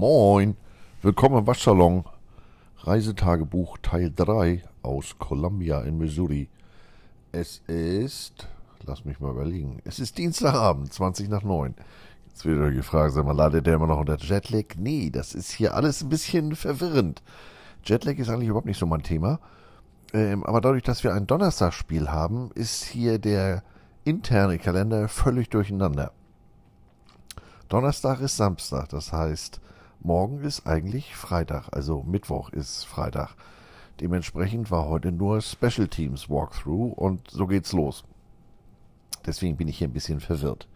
Moin, 0.00 0.56
willkommen 1.02 1.38
im 1.38 1.46
Waschsalon. 1.48 2.04
Reisetagebuch 2.84 3.78
Teil 3.78 4.12
3 4.14 4.62
aus 4.80 5.16
Columbia 5.18 5.80
in 5.80 5.98
Missouri. 5.98 6.48
Es 7.32 7.62
ist, 7.66 8.46
lass 8.86 9.04
mich 9.04 9.18
mal 9.18 9.32
überlegen, 9.32 9.80
es 9.84 9.98
ist 9.98 10.16
Dienstagabend, 10.16 10.92
20 10.92 11.28
nach 11.28 11.42
9. 11.42 11.74
Jetzt 12.28 12.44
wird 12.44 12.60
euch 12.60 12.76
gefragt, 12.76 13.12
sag 13.12 13.24
mal, 13.24 13.32
ladet 13.32 13.66
der 13.66 13.74
immer 13.74 13.88
noch 13.88 13.98
unter 13.98 14.16
Jetlag? 14.16 14.76
Nee, 14.76 15.10
das 15.10 15.34
ist 15.34 15.50
hier 15.50 15.74
alles 15.74 16.00
ein 16.00 16.10
bisschen 16.10 16.54
verwirrend. 16.54 17.20
Jetlag 17.82 18.18
ist 18.18 18.28
eigentlich 18.28 18.50
überhaupt 18.50 18.68
nicht 18.68 18.78
so 18.78 18.86
mein 18.86 19.02
Thema. 19.02 19.40
Ähm, 20.12 20.44
aber 20.44 20.60
dadurch, 20.60 20.84
dass 20.84 21.02
wir 21.02 21.12
ein 21.12 21.26
Donnerstagsspiel 21.26 22.08
haben, 22.08 22.52
ist 22.54 22.84
hier 22.84 23.18
der 23.18 23.64
interne 24.04 24.60
Kalender 24.60 25.08
völlig 25.08 25.50
durcheinander. 25.50 26.12
Donnerstag 27.68 28.20
ist 28.20 28.36
Samstag, 28.36 28.90
das 28.90 29.12
heißt, 29.12 29.60
morgen 30.00 30.42
ist 30.42 30.66
eigentlich 30.66 31.14
Freitag, 31.14 31.68
also 31.72 32.02
Mittwoch 32.02 32.50
ist 32.50 32.84
Freitag. 32.84 33.34
Dementsprechend 34.00 34.70
war 34.70 34.86
heute 34.86 35.10
nur 35.10 35.40
Special 35.40 35.88
Teams 35.88 36.30
Walkthrough 36.30 36.92
und 36.96 37.30
so 37.30 37.46
geht's 37.46 37.72
los. 37.72 38.04
Deswegen 39.26 39.56
bin 39.56 39.68
ich 39.68 39.78
hier 39.78 39.88
ein 39.88 39.92
bisschen 39.92 40.20
verwirrt. 40.20 40.68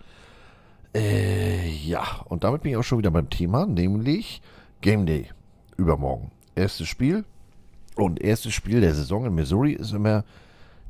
Äh, 0.95 1.69
ja, 1.71 2.05
und 2.27 2.45
damit 2.45 2.63
bin 2.63 2.73
ich 2.73 2.77
auch 2.77 2.83
schon 2.83 2.99
wieder 2.99 3.11
beim 3.11 3.31
Thema, 3.31 3.67
nämlich 3.67 4.43
Game 4.81 5.07
Day 5.07 5.31
übermorgen. 5.77 6.33
Erstes 6.55 6.89
Spiel 6.89 7.25
und 7.97 8.21
erstes 8.21 8.53
Spiel 8.53 8.81
der 8.81 8.95
Saison 8.95 9.25
in 9.25 9.35
Missouri 9.35 9.73
ist 9.73 9.93
immer 9.93 10.25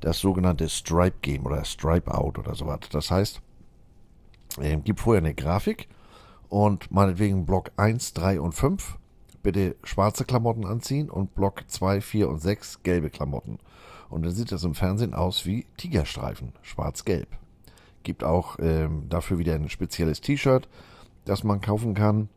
das 0.01 0.19
sogenannte 0.19 0.69
Stripe 0.69 1.19
Game 1.23 1.47
oder 1.47 1.65
Stripe 1.65 2.13
Out 2.13 2.39
oder 2.39 2.55
sowas. 2.55 2.81
Das 2.91 3.11
heißt, 3.11 3.41
äh, 4.61 4.77
gibt 4.79 5.01
vorher 5.01 5.23
eine 5.23 5.35
Grafik 5.35 5.89
und 6.53 6.93
meinetwegen 6.93 7.47
Block 7.47 7.71
1, 7.79 8.13
3 8.13 8.39
und 8.39 8.53
5 8.53 8.99
bitte 9.43 9.75
schwarze 9.85 10.27
Klamotten 10.27 10.67
anziehen 10.67 11.09
und 11.09 11.35
Block 11.35 11.65
2, 11.67 12.03
4 12.03 12.29
und 12.29 12.41
6 12.43 12.83
gelbe 12.83 13.09
Klamotten. 13.09 13.59
Und 14.11 14.23
dann 14.23 14.33
sieht 14.33 14.53
das 14.53 14.63
im 14.63 14.75
Fernsehen 14.75 15.15
aus 15.15 15.47
wie 15.47 15.65
Tigerstreifen, 15.79 16.53
schwarz-gelb. 16.61 17.29
Gibt 18.03 18.23
auch 18.23 18.59
ähm, 18.61 19.09
dafür 19.09 19.39
wieder 19.39 19.55
ein 19.55 19.71
spezielles 19.71 20.21
T-Shirt, 20.21 20.69
das 21.25 21.43
man 21.43 21.63
kaufen 21.63 21.95
kann 21.95 22.29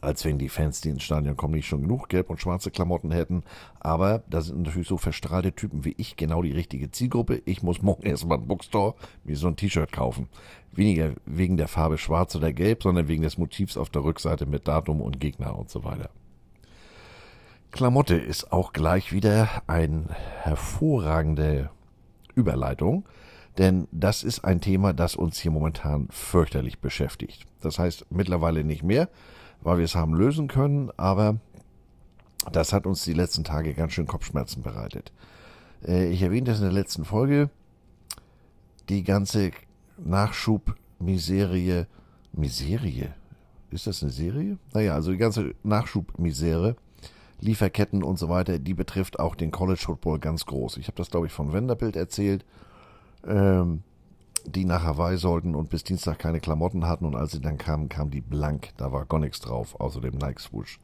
als 0.00 0.24
wenn 0.24 0.38
die 0.38 0.48
Fans, 0.48 0.80
die 0.80 0.90
ins 0.90 1.02
Stadion 1.02 1.36
kommen, 1.36 1.54
nicht 1.54 1.66
schon 1.66 1.82
genug 1.82 2.08
gelb 2.08 2.30
und 2.30 2.40
schwarze 2.40 2.70
Klamotten 2.70 3.10
hätten. 3.10 3.42
Aber 3.78 4.22
da 4.28 4.40
sind 4.40 4.62
natürlich 4.62 4.88
so 4.88 4.96
verstrahlte 4.96 5.52
Typen 5.52 5.84
wie 5.84 5.94
ich 5.96 6.16
genau 6.16 6.42
die 6.42 6.52
richtige 6.52 6.90
Zielgruppe. 6.90 7.42
Ich 7.44 7.62
muss 7.62 7.82
morgen 7.82 8.02
erstmal 8.06 8.38
im 8.38 8.46
Bookstore 8.46 8.94
mir 9.24 9.36
so 9.36 9.48
ein 9.48 9.56
T-Shirt 9.56 9.92
kaufen. 9.92 10.28
Weniger 10.72 11.12
wegen 11.26 11.56
der 11.56 11.68
Farbe 11.68 11.98
schwarz 11.98 12.34
oder 12.36 12.52
gelb, 12.52 12.82
sondern 12.82 13.08
wegen 13.08 13.22
des 13.22 13.38
Motivs 13.38 13.76
auf 13.76 13.90
der 13.90 14.04
Rückseite 14.04 14.46
mit 14.46 14.68
Datum 14.68 15.00
und 15.00 15.20
Gegner 15.20 15.58
und 15.58 15.70
so 15.70 15.84
weiter. 15.84 16.10
Klamotte 17.72 18.16
ist 18.16 18.52
auch 18.52 18.72
gleich 18.72 19.12
wieder 19.12 19.62
eine 19.68 20.06
hervorragende 20.42 21.70
Überleitung, 22.34 23.04
denn 23.58 23.86
das 23.92 24.24
ist 24.24 24.44
ein 24.44 24.60
Thema, 24.60 24.92
das 24.92 25.14
uns 25.14 25.38
hier 25.38 25.50
momentan 25.50 26.08
fürchterlich 26.10 26.80
beschäftigt. 26.80 27.46
Das 27.60 27.78
heißt 27.78 28.06
mittlerweile 28.10 28.64
nicht 28.64 28.82
mehr, 28.82 29.08
weil 29.62 29.78
wir 29.78 29.84
es 29.84 29.94
haben 29.94 30.14
lösen 30.14 30.48
können, 30.48 30.90
aber 30.96 31.36
das 32.52 32.72
hat 32.72 32.86
uns 32.86 33.04
die 33.04 33.12
letzten 33.12 33.44
Tage 33.44 33.74
ganz 33.74 33.92
schön 33.92 34.06
Kopfschmerzen 34.06 34.62
bereitet. 34.62 35.12
Äh, 35.86 36.10
ich 36.10 36.22
erwähnte 36.22 36.50
das 36.50 36.60
in 36.60 36.66
der 36.66 36.72
letzten 36.72 37.04
Folge. 37.04 37.50
Die 38.88 39.04
ganze 39.04 39.52
Nachschubmiserie, 39.98 41.86
Miserie, 42.32 43.14
ist 43.70 43.86
das 43.86 44.02
eine 44.02 44.10
Serie? 44.10 44.58
Naja, 44.72 44.94
also 44.94 45.12
die 45.12 45.18
ganze 45.18 45.54
Nachschubmisere, 45.62 46.76
Lieferketten 47.40 48.02
und 48.02 48.18
so 48.18 48.28
weiter, 48.28 48.58
die 48.58 48.74
betrifft 48.74 49.20
auch 49.20 49.34
den 49.34 49.50
College 49.50 49.80
Football 49.80 50.18
ganz 50.18 50.44
groß. 50.46 50.76
Ich 50.76 50.88
habe 50.88 50.96
das, 50.96 51.10
glaube 51.10 51.26
ich, 51.26 51.32
von 51.32 51.52
Wenderbild 51.52 51.96
erzählt. 51.96 52.44
Ähm, 53.26 53.82
die 54.46 54.64
nach 54.64 54.84
Hawaii 54.84 55.16
sollten 55.16 55.54
und 55.54 55.70
bis 55.70 55.84
Dienstag 55.84 56.18
keine 56.18 56.40
Klamotten 56.40 56.86
hatten 56.86 57.04
und 57.04 57.16
als 57.16 57.32
sie 57.32 57.40
dann 57.40 57.58
kamen, 57.58 57.88
kam 57.88 58.10
die 58.10 58.20
blank. 58.20 58.70
Da 58.76 58.92
war 58.92 59.04
gar 59.06 59.20
nichts 59.20 59.40
drauf, 59.40 59.78
außer 59.80 60.00
dem 60.00 60.16
Nike 60.18 60.40
Swoosh. 60.40 60.78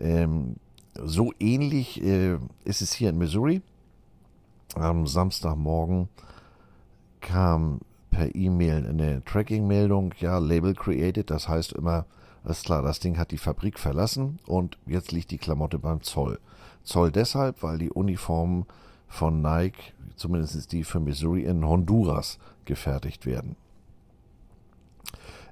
Ähm, 0.00 0.56
so 0.94 1.32
ähnlich 1.38 2.02
äh, 2.02 2.38
ist 2.64 2.82
es 2.82 2.92
hier 2.92 3.10
in 3.10 3.18
Missouri. 3.18 3.62
Am 4.74 5.06
Samstagmorgen 5.06 6.08
kam 7.20 7.80
per 8.10 8.34
E-Mail 8.34 8.86
eine 8.86 9.24
Tracking-Meldung, 9.24 10.14
ja, 10.18 10.38
Label 10.38 10.74
created, 10.74 11.30
das 11.30 11.48
heißt 11.48 11.72
immer, 11.72 12.06
alles 12.44 12.62
klar, 12.62 12.82
das 12.82 13.00
Ding 13.00 13.18
hat 13.18 13.30
die 13.30 13.38
Fabrik 13.38 13.78
verlassen 13.78 14.38
und 14.46 14.78
jetzt 14.86 15.12
liegt 15.12 15.30
die 15.30 15.38
Klamotte 15.38 15.78
beim 15.78 16.02
Zoll. 16.02 16.38
Zoll 16.84 17.10
deshalb, 17.10 17.62
weil 17.62 17.78
die 17.78 17.90
Uniformen 17.90 18.66
von 19.08 19.42
Nike, 19.42 19.92
zumindest 20.16 20.72
die 20.72 20.84
für 20.84 21.00
Missouri, 21.00 21.44
in 21.44 21.66
Honduras 21.66 22.38
gefertigt 22.64 23.26
werden. 23.26 23.56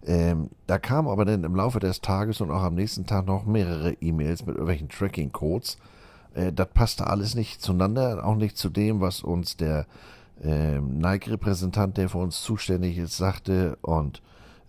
Ähm, 0.06 0.50
da 0.68 0.78
kam 0.78 1.08
aber 1.08 1.24
dann 1.24 1.42
im 1.42 1.56
Laufe 1.56 1.80
des 1.80 2.00
Tages 2.00 2.40
und 2.40 2.50
auch 2.52 2.62
am 2.62 2.76
nächsten 2.76 3.06
Tag 3.06 3.26
noch 3.26 3.44
mehrere 3.44 3.92
E-Mails 3.94 4.46
mit 4.46 4.54
irgendwelchen 4.54 4.88
Tracking-Codes. 4.88 5.78
Äh, 6.34 6.52
das 6.52 6.68
passte 6.68 7.08
alles 7.08 7.34
nicht 7.34 7.60
zueinander, 7.60 8.24
auch 8.24 8.36
nicht 8.36 8.56
zu 8.56 8.68
dem, 8.68 9.00
was 9.00 9.22
uns 9.22 9.56
der 9.56 9.86
äh, 10.42 10.78
Nike-Repräsentant, 10.78 11.96
der 11.96 12.08
für 12.08 12.18
uns 12.18 12.40
zuständig 12.42 12.98
ist, 12.98 13.16
sagte. 13.16 13.78
Und 13.82 14.22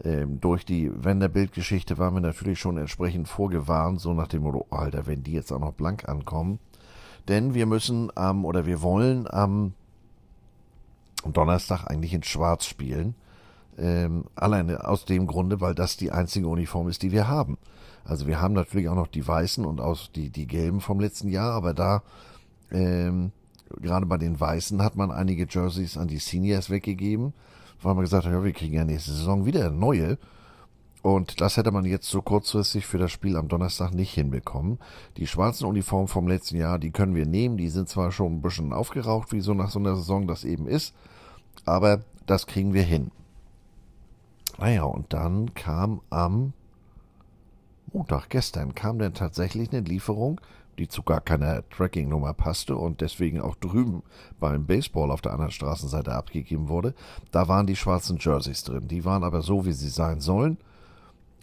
ähm, 0.04 0.40
durch 0.42 0.66
die 0.66 0.92
Wenderbildgeschichte 1.04 2.00
waren 2.00 2.16
wir 2.16 2.22
natürlich 2.22 2.60
schon 2.60 2.78
entsprechend 2.78 3.28
vorgewarnt, 3.28 4.00
so 4.00 4.14
nach 4.14 4.28
dem 4.28 4.44
Motto, 4.44 4.66
Alter, 4.72 5.06
wenn 5.06 5.24
die 5.24 5.34
jetzt 5.34 5.52
auch 5.52 5.60
noch 5.60 5.74
blank 5.74 6.10
ankommen. 6.10 6.60
Denn 7.28 7.54
wir 7.54 7.66
müssen 7.66 8.12
ähm, 8.18 8.46
oder 8.46 8.66
wir 8.66 8.82
wollen 8.82 9.28
am 9.30 9.74
Donnerstag 11.26 11.86
eigentlich 11.86 12.14
in 12.14 12.24
Schwarz 12.24 12.66
spielen. 12.66 13.16
Ähm, 13.78 14.26
alleine 14.36 14.88
aus 14.88 15.06
dem 15.06 15.28
Grunde, 15.28 15.62
weil 15.62 15.76
das 15.76 15.98
die 15.98 16.12
einzige 16.12 16.48
Uniform 16.48 16.88
ist, 16.88 17.04
die 17.04 17.12
wir 17.12 17.28
haben. 17.28 17.58
Also 18.06 18.26
wir 18.26 18.42
haben 18.42 18.54
natürlich 18.54 18.90
auch 18.90 18.96
noch 18.96 19.08
die 19.08 19.28
weißen 19.28 19.66
und 19.66 19.82
auch 19.82 20.08
die, 20.08 20.30
die 20.30 20.48
gelben 20.48 20.82
vom 20.82 21.00
letzten 21.00 21.28
Jahr, 21.28 21.54
aber 21.54 21.74
da 21.74 22.02
ähm, 22.72 23.32
gerade 23.82 24.06
bei 24.06 24.18
den 24.18 24.40
weißen 24.40 24.82
hat 24.82 24.96
man 24.96 25.12
einige 25.12 25.46
Jerseys 25.50 25.98
an 25.98 26.08
die 26.08 26.18
Seniors 26.18 26.70
weggegeben, 26.70 27.34
weil 27.82 27.96
man 27.96 28.04
gesagt 28.04 28.26
hat, 28.26 28.32
ja, 28.32 28.44
wir 28.44 28.54
kriegen 28.54 28.76
ja 28.76 28.86
nächste 28.86 29.12
Saison 29.12 29.46
wieder 29.46 29.70
neue. 29.70 30.18
Und 31.08 31.40
das 31.40 31.56
hätte 31.56 31.72
man 31.72 31.86
jetzt 31.86 32.10
so 32.10 32.22
kurzfristig 32.22 32.86
für 32.86 32.98
das 32.98 33.14
Spiel 33.14 33.38
am 33.38 33.48
Donnerstag 33.48 33.94
nicht 33.94 34.14
hinbekommen. 34.14 34.78
Die 35.16 35.26
schwarzen 35.26 35.66
Uniformen 35.66 36.10
vom 36.10 36.28
letzten 36.28 36.58
Jahr, 36.58 36.80
die 36.80 36.92
können 36.92 37.16
wir 37.16 37.26
nehmen. 37.26 37.56
Die 37.56 37.70
sind 37.70 37.88
zwar 37.88 38.12
schon 38.12 38.34
ein 38.34 38.42
bisschen 38.42 38.74
aufgeraucht, 38.74 39.32
wie 39.32 39.40
so 39.40 39.54
nach 39.54 39.70
so 39.70 39.80
einer 39.80 39.96
Saison 39.96 40.28
das 40.28 40.44
eben 40.44 40.68
ist, 40.68 40.94
aber 41.64 42.02
das 42.26 42.46
kriegen 42.46 42.74
wir 42.74 42.84
hin. 42.84 43.12
Naja, 44.58 44.84
und 44.84 45.14
dann 45.14 45.54
kam 45.54 46.02
am 46.10 46.52
Montag, 47.94 48.28
gestern, 48.28 48.76
kam 48.76 49.00
dann 49.00 49.14
tatsächlich 49.14 49.72
eine 49.72 49.88
Lieferung, 49.88 50.42
die 50.78 50.90
zu 50.90 51.04
gar 51.04 51.22
keiner 51.22 51.64
Tracking-Nummer 51.70 52.34
passte 52.34 52.76
und 52.76 53.00
deswegen 53.00 53.40
auch 53.40 53.56
drüben 53.56 54.04
beim 54.42 54.66
Baseball 54.66 55.12
auf 55.12 55.22
der 55.22 55.32
anderen 55.32 55.52
Straßenseite 55.52 56.14
abgegeben 56.14 56.68
wurde. 56.68 56.94
Da 57.32 57.48
waren 57.48 57.66
die 57.66 57.78
schwarzen 57.78 58.18
Jerseys 58.20 58.66
drin. 58.66 58.90
Die 58.90 59.06
waren 59.06 59.24
aber 59.24 59.42
so, 59.42 59.66
wie 59.66 59.72
sie 59.72 59.88
sein 59.88 60.20
sollen. 60.20 60.58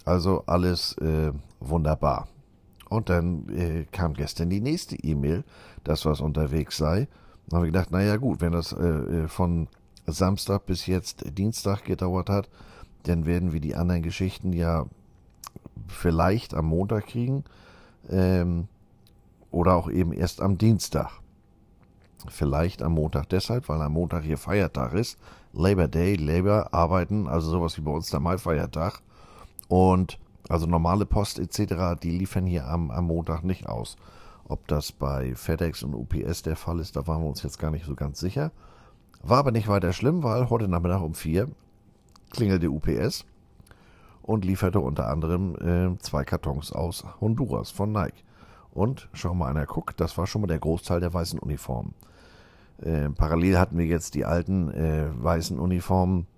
Also 0.04 0.44
alles 0.46 0.96
äh, 0.98 1.32
wunderbar. 1.60 2.28
Und 2.88 3.08
dann 3.08 3.48
äh, 3.48 3.86
kam 3.90 4.14
gestern 4.14 4.50
die 4.50 4.60
nächste 4.60 4.96
E-Mail, 4.96 5.44
dass 5.82 6.04
was 6.04 6.20
unterwegs 6.20 6.76
sei. 6.76 7.08
Dann 7.48 7.58
habe 7.58 7.66
ich 7.66 7.72
gedacht, 7.72 7.90
naja 7.90 8.16
gut, 8.16 8.40
wenn 8.40 8.52
das 8.52 8.72
äh, 8.72 8.86
äh, 8.86 9.28
von 9.28 9.68
Samstag 10.06 10.66
bis 10.66 10.86
jetzt 10.86 11.24
Dienstag 11.36 11.84
gedauert 11.84 12.28
hat, 12.28 12.48
dann 13.04 13.26
werden 13.26 13.52
wir 13.52 13.60
die 13.60 13.74
anderen 13.74 14.02
Geschichten 14.02 14.52
ja 14.52 14.86
vielleicht 15.88 16.54
am 16.54 16.66
Montag 16.66 17.06
kriegen 17.06 17.44
ähm, 18.08 18.68
oder 19.50 19.74
auch 19.74 19.90
eben 19.90 20.12
erst 20.12 20.40
am 20.40 20.58
Dienstag. 20.58 21.10
Vielleicht 22.28 22.82
am 22.82 22.92
Montag 22.92 23.28
deshalb, 23.28 23.68
weil 23.68 23.82
am 23.82 23.92
Montag 23.92 24.24
hier 24.24 24.38
Feiertag 24.38 24.94
ist. 24.94 25.18
Labor 25.52 25.88
Day, 25.88 26.16
Labor 26.16 26.72
arbeiten, 26.72 27.28
also 27.28 27.50
sowas 27.50 27.76
wie 27.76 27.82
bei 27.82 27.90
uns 27.90 28.10
der 28.10 28.20
Mai-Feiertag. 28.20 29.02
Und 29.74 30.20
also 30.48 30.66
normale 30.66 31.04
Post 31.04 31.40
etc., 31.40 31.98
die 32.00 32.12
liefern 32.12 32.46
hier 32.46 32.68
am, 32.68 32.92
am 32.92 33.06
Montag 33.06 33.42
nicht 33.42 33.66
aus. 33.66 33.96
Ob 34.46 34.68
das 34.68 34.92
bei 34.92 35.34
FedEx 35.34 35.82
und 35.82 35.96
UPS 35.96 36.42
der 36.42 36.54
Fall 36.54 36.78
ist, 36.78 36.94
da 36.94 37.08
waren 37.08 37.22
wir 37.22 37.28
uns 37.28 37.42
jetzt 37.42 37.58
gar 37.58 37.72
nicht 37.72 37.84
so 37.84 37.96
ganz 37.96 38.20
sicher. 38.20 38.52
War 39.24 39.38
aber 39.38 39.50
nicht 39.50 39.66
weiter 39.66 39.92
schlimm, 39.92 40.22
weil 40.22 40.48
heute 40.48 40.68
Nachmittag 40.68 41.00
um 41.02 41.14
vier 41.14 41.48
klingelte 42.30 42.70
UPS 42.70 43.24
und 44.22 44.44
lieferte 44.44 44.78
unter 44.78 45.08
anderem 45.08 45.56
äh, 45.56 45.98
zwei 45.98 46.22
Kartons 46.22 46.72
aus 46.72 47.04
Honduras 47.20 47.72
von 47.72 47.90
Nike. 47.90 48.22
Und 48.70 49.08
schau 49.12 49.34
mal 49.34 49.50
einer 49.50 49.66
guckt, 49.66 49.98
das 49.98 50.16
war 50.16 50.28
schon 50.28 50.42
mal 50.42 50.46
der 50.46 50.60
Großteil 50.60 51.00
der 51.00 51.12
weißen 51.12 51.40
Uniformen. 51.40 51.94
Äh, 52.80 53.08
parallel 53.08 53.58
hatten 53.58 53.76
wir 53.76 53.86
jetzt 53.86 54.14
die 54.14 54.24
alten 54.24 54.70
äh, 54.70 55.08
weißen 55.12 55.58
Uniformen 55.58 56.28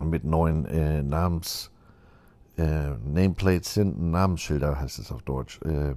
mit 0.00 0.24
neuen 0.24 0.64
äh, 0.64 1.02
Namens 1.02 1.68
äh, 2.58 2.90
Nameplates 3.04 3.74
hinten, 3.74 4.10
Namensschilder 4.10 4.78
heißt 4.78 4.98
es 4.98 5.10
auf 5.10 5.22
Deutsch, 5.22 5.60
äh, 5.62 5.94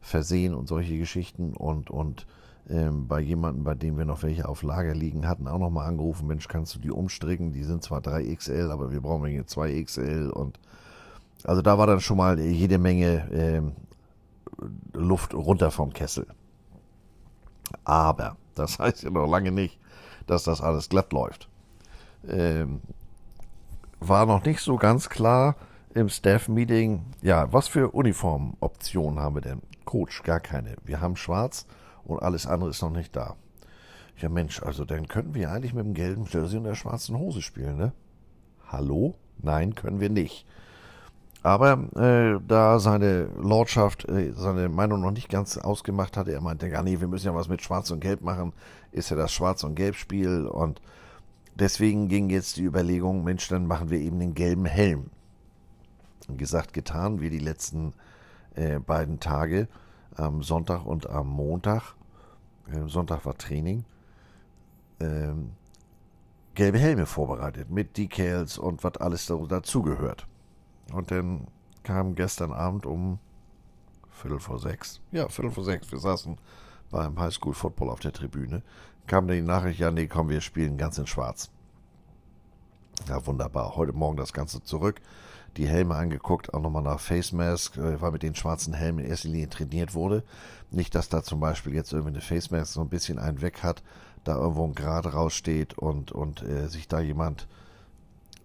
versehen 0.00 0.54
und 0.54 0.68
solche 0.68 0.98
Geschichten 0.98 1.52
und, 1.52 1.90
und 1.90 2.26
ähm, 2.68 3.06
bei 3.06 3.20
jemandem, 3.20 3.64
bei 3.64 3.74
dem 3.74 3.98
wir 3.98 4.04
noch 4.04 4.22
welche 4.22 4.48
auf 4.48 4.62
Lager 4.62 4.94
liegen 4.94 5.28
hatten, 5.28 5.46
auch 5.48 5.58
nochmal 5.58 5.88
angerufen, 5.88 6.26
Mensch, 6.26 6.48
kannst 6.48 6.74
du 6.74 6.78
die 6.78 6.90
umstricken? 6.90 7.52
Die 7.52 7.62
sind 7.62 7.82
zwar 7.82 8.00
3XL, 8.00 8.70
aber 8.70 8.90
wir 8.90 9.00
brauchen 9.00 9.26
hier 9.26 9.44
2XL 9.44 10.30
und 10.30 10.58
also 11.44 11.62
da 11.62 11.78
war 11.78 11.86
dann 11.86 12.00
schon 12.00 12.16
mal 12.16 12.38
jede 12.40 12.78
Menge 12.78 13.28
ähm, 13.32 13.72
Luft 14.92 15.34
runter 15.34 15.70
vom 15.70 15.92
Kessel. 15.92 16.26
Aber 17.84 18.36
das 18.54 18.78
heißt 18.80 19.02
ja 19.04 19.10
noch 19.10 19.28
lange 19.28 19.52
nicht, 19.52 19.78
dass 20.26 20.44
das 20.44 20.60
alles 20.60 20.88
glatt 20.88 21.12
läuft. 21.12 21.48
Ähm, 22.28 22.80
war 24.00 24.26
noch 24.26 24.44
nicht 24.44 24.60
so 24.60 24.76
ganz 24.76 25.08
klar 25.08 25.56
im 25.96 26.10
Staff-Meeting, 26.10 27.00
ja, 27.22 27.50
was 27.52 27.68
für 27.68 27.90
Uniformoptionen 27.90 29.18
haben 29.18 29.36
wir 29.36 29.40
denn? 29.40 29.62
Coach, 29.86 30.22
gar 30.22 30.40
keine. 30.40 30.76
Wir 30.84 31.00
haben 31.00 31.16
schwarz 31.16 31.66
und 32.04 32.22
alles 32.22 32.46
andere 32.46 32.70
ist 32.70 32.82
noch 32.82 32.90
nicht 32.90 33.16
da. 33.16 33.36
Ja 34.18 34.28
Mensch, 34.28 34.62
also 34.62 34.84
dann 34.84 35.08
könnten 35.08 35.34
wir 35.34 35.50
eigentlich 35.50 35.74
mit 35.74 35.84
dem 35.84 35.94
gelben 35.94 36.26
Jersey 36.30 36.58
und 36.58 36.64
der 36.64 36.74
schwarzen 36.74 37.18
Hose 37.18 37.40
spielen, 37.40 37.76
ne? 37.76 37.92
Hallo? 38.68 39.14
Nein, 39.38 39.74
können 39.74 40.00
wir 40.00 40.10
nicht. 40.10 40.46
Aber 41.42 41.78
äh, 41.96 42.40
da 42.46 42.78
seine 42.78 43.28
Lordschaft 43.38 44.06
äh, 44.08 44.32
seine 44.32 44.68
Meinung 44.68 45.00
noch 45.00 45.12
nicht 45.12 45.28
ganz 45.28 45.56
ausgemacht 45.56 46.16
hatte, 46.16 46.32
er 46.32 46.40
meinte, 46.40 46.68
ja 46.68 46.82
nee, 46.82 47.00
wir 47.00 47.08
müssen 47.08 47.26
ja 47.26 47.34
was 47.34 47.48
mit 47.48 47.62
Schwarz 47.62 47.90
und 47.90 48.00
Gelb 48.00 48.20
machen, 48.20 48.52
ist 48.92 49.10
ja 49.10 49.16
das 49.16 49.32
Schwarz- 49.32 49.64
und 49.64 49.76
Gelb-Spiel 49.76 50.46
und 50.46 50.82
deswegen 51.54 52.08
ging 52.08 52.28
jetzt 52.28 52.56
die 52.56 52.64
Überlegung, 52.64 53.24
Mensch, 53.24 53.48
dann 53.48 53.66
machen 53.66 53.90
wir 53.90 53.98
eben 53.98 54.18
den 54.18 54.34
gelben 54.34 54.66
Helm. 54.66 55.10
Gesagt, 56.36 56.72
getan, 56.72 57.20
wie 57.20 57.30
die 57.30 57.38
letzten 57.38 57.92
äh, 58.54 58.78
beiden 58.78 59.20
Tage, 59.20 59.68
am 60.14 60.42
Sonntag 60.42 60.84
und 60.84 61.08
am 61.08 61.28
Montag. 61.28 61.94
Äh, 62.72 62.88
Sonntag 62.88 63.24
war 63.24 63.36
Training. 63.36 63.84
Ähm, 64.98 65.52
gelbe 66.54 66.78
Helme 66.78 67.06
vorbereitet 67.06 67.70
mit 67.70 67.96
Decals 67.96 68.58
und 68.58 68.82
was 68.82 68.96
alles 68.96 69.26
dazugehört. 69.26 70.26
Und 70.92 71.10
dann 71.10 71.46
kam 71.82 72.14
gestern 72.14 72.52
Abend 72.52 72.86
um 72.86 73.18
Viertel 74.10 74.40
vor 74.40 74.58
sechs, 74.58 75.00
ja, 75.12 75.28
Viertel 75.28 75.52
vor 75.52 75.64
sechs, 75.64 75.92
wir 75.92 75.98
saßen 75.98 76.38
beim 76.90 77.18
Highschool 77.18 77.52
Football 77.52 77.90
auf 77.90 78.00
der 78.00 78.12
Tribüne, 78.12 78.62
kam 79.06 79.28
die 79.28 79.42
Nachricht, 79.42 79.78
ja, 79.78 79.90
nee, 79.90 80.06
komm, 80.06 80.30
wir 80.30 80.40
spielen 80.40 80.78
ganz 80.78 80.98
in 80.98 81.06
schwarz. 81.06 81.50
Ja, 83.08 83.24
wunderbar. 83.26 83.76
Heute 83.76 83.92
Morgen 83.92 84.16
das 84.16 84.32
Ganze 84.32 84.62
zurück. 84.62 85.02
Die 85.56 85.68
Helme 85.68 85.94
angeguckt, 85.94 86.52
auch 86.52 86.60
nochmal 86.60 86.82
nach 86.82 87.00
Face 87.00 87.32
Mask, 87.32 87.76
äh, 87.76 88.00
weil 88.00 88.12
mit 88.12 88.22
den 88.22 88.34
schwarzen 88.34 88.74
Helmen 88.74 89.00
in 89.00 89.06
erster 89.06 89.28
Linie 89.28 89.48
trainiert 89.48 89.94
wurde. 89.94 90.22
Nicht, 90.70 90.94
dass 90.94 91.08
da 91.08 91.22
zum 91.22 91.40
Beispiel 91.40 91.74
jetzt 91.74 91.92
irgendwie 91.92 92.12
eine 92.12 92.20
Face 92.20 92.50
Mask 92.50 92.72
so 92.72 92.80
ein 92.80 92.88
bisschen 92.88 93.18
einen 93.18 93.40
weg 93.40 93.62
hat, 93.62 93.82
da 94.24 94.36
irgendwo 94.36 94.64
ein 94.64 94.74
Grad 94.74 95.12
raussteht 95.12 95.78
und, 95.78 96.12
und 96.12 96.42
äh, 96.42 96.68
sich 96.68 96.88
da 96.88 97.00
jemand 97.00 97.46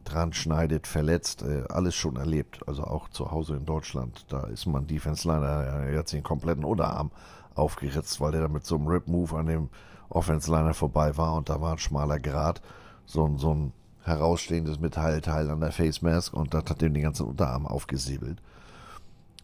dran 0.03 0.33
schneidet, 0.33 0.87
verletzt, 0.87 1.43
äh, 1.43 1.63
alles 1.69 1.95
schon 1.95 2.15
erlebt. 2.15 2.61
Also 2.67 2.83
auch 2.83 3.09
zu 3.09 3.31
Hause 3.31 3.55
in 3.55 3.65
Deutschland. 3.65 4.25
Da 4.29 4.47
ist 4.47 4.65
man 4.65 4.87
Defense 4.87 5.27
Liner 5.27 5.85
äh, 5.85 5.95
jetzt 5.95 6.13
den 6.13 6.23
kompletten 6.23 6.63
Unterarm 6.63 7.11
aufgeritzt, 7.55 8.21
weil 8.21 8.31
der 8.31 8.41
da 8.41 8.47
mit 8.47 8.65
so 8.65 8.75
einem 8.75 8.87
Rip 8.87 9.07
Move 9.07 9.37
an 9.37 9.47
dem 9.47 9.69
Offense 10.09 10.51
Liner 10.51 10.73
vorbei 10.73 11.15
war 11.17 11.35
und 11.35 11.49
da 11.49 11.61
war 11.61 11.73
ein 11.73 11.77
schmaler 11.77 12.19
Grad. 12.19 12.61
So, 13.05 13.37
so 13.37 13.53
ein 13.53 13.73
herausstehendes 14.03 14.79
Metallteil 14.79 15.49
an 15.49 15.59
der 15.59 15.71
Face 15.71 16.01
Mask 16.01 16.33
und 16.33 16.53
das 16.53 16.65
hat 16.65 16.81
ihm 16.81 16.93
den 16.93 17.03
ganzen 17.03 17.27
Unterarm 17.27 17.65
aufgesäbelt. 17.67 18.41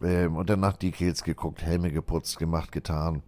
Ähm, 0.01 0.36
und 0.36 0.50
dann 0.50 0.59
nach 0.59 0.77
Decals 0.77 1.24
geguckt, 1.24 1.62
Helme 1.62 1.92
geputzt, 1.92 2.38
gemacht, 2.38 2.71
getan. 2.71 3.21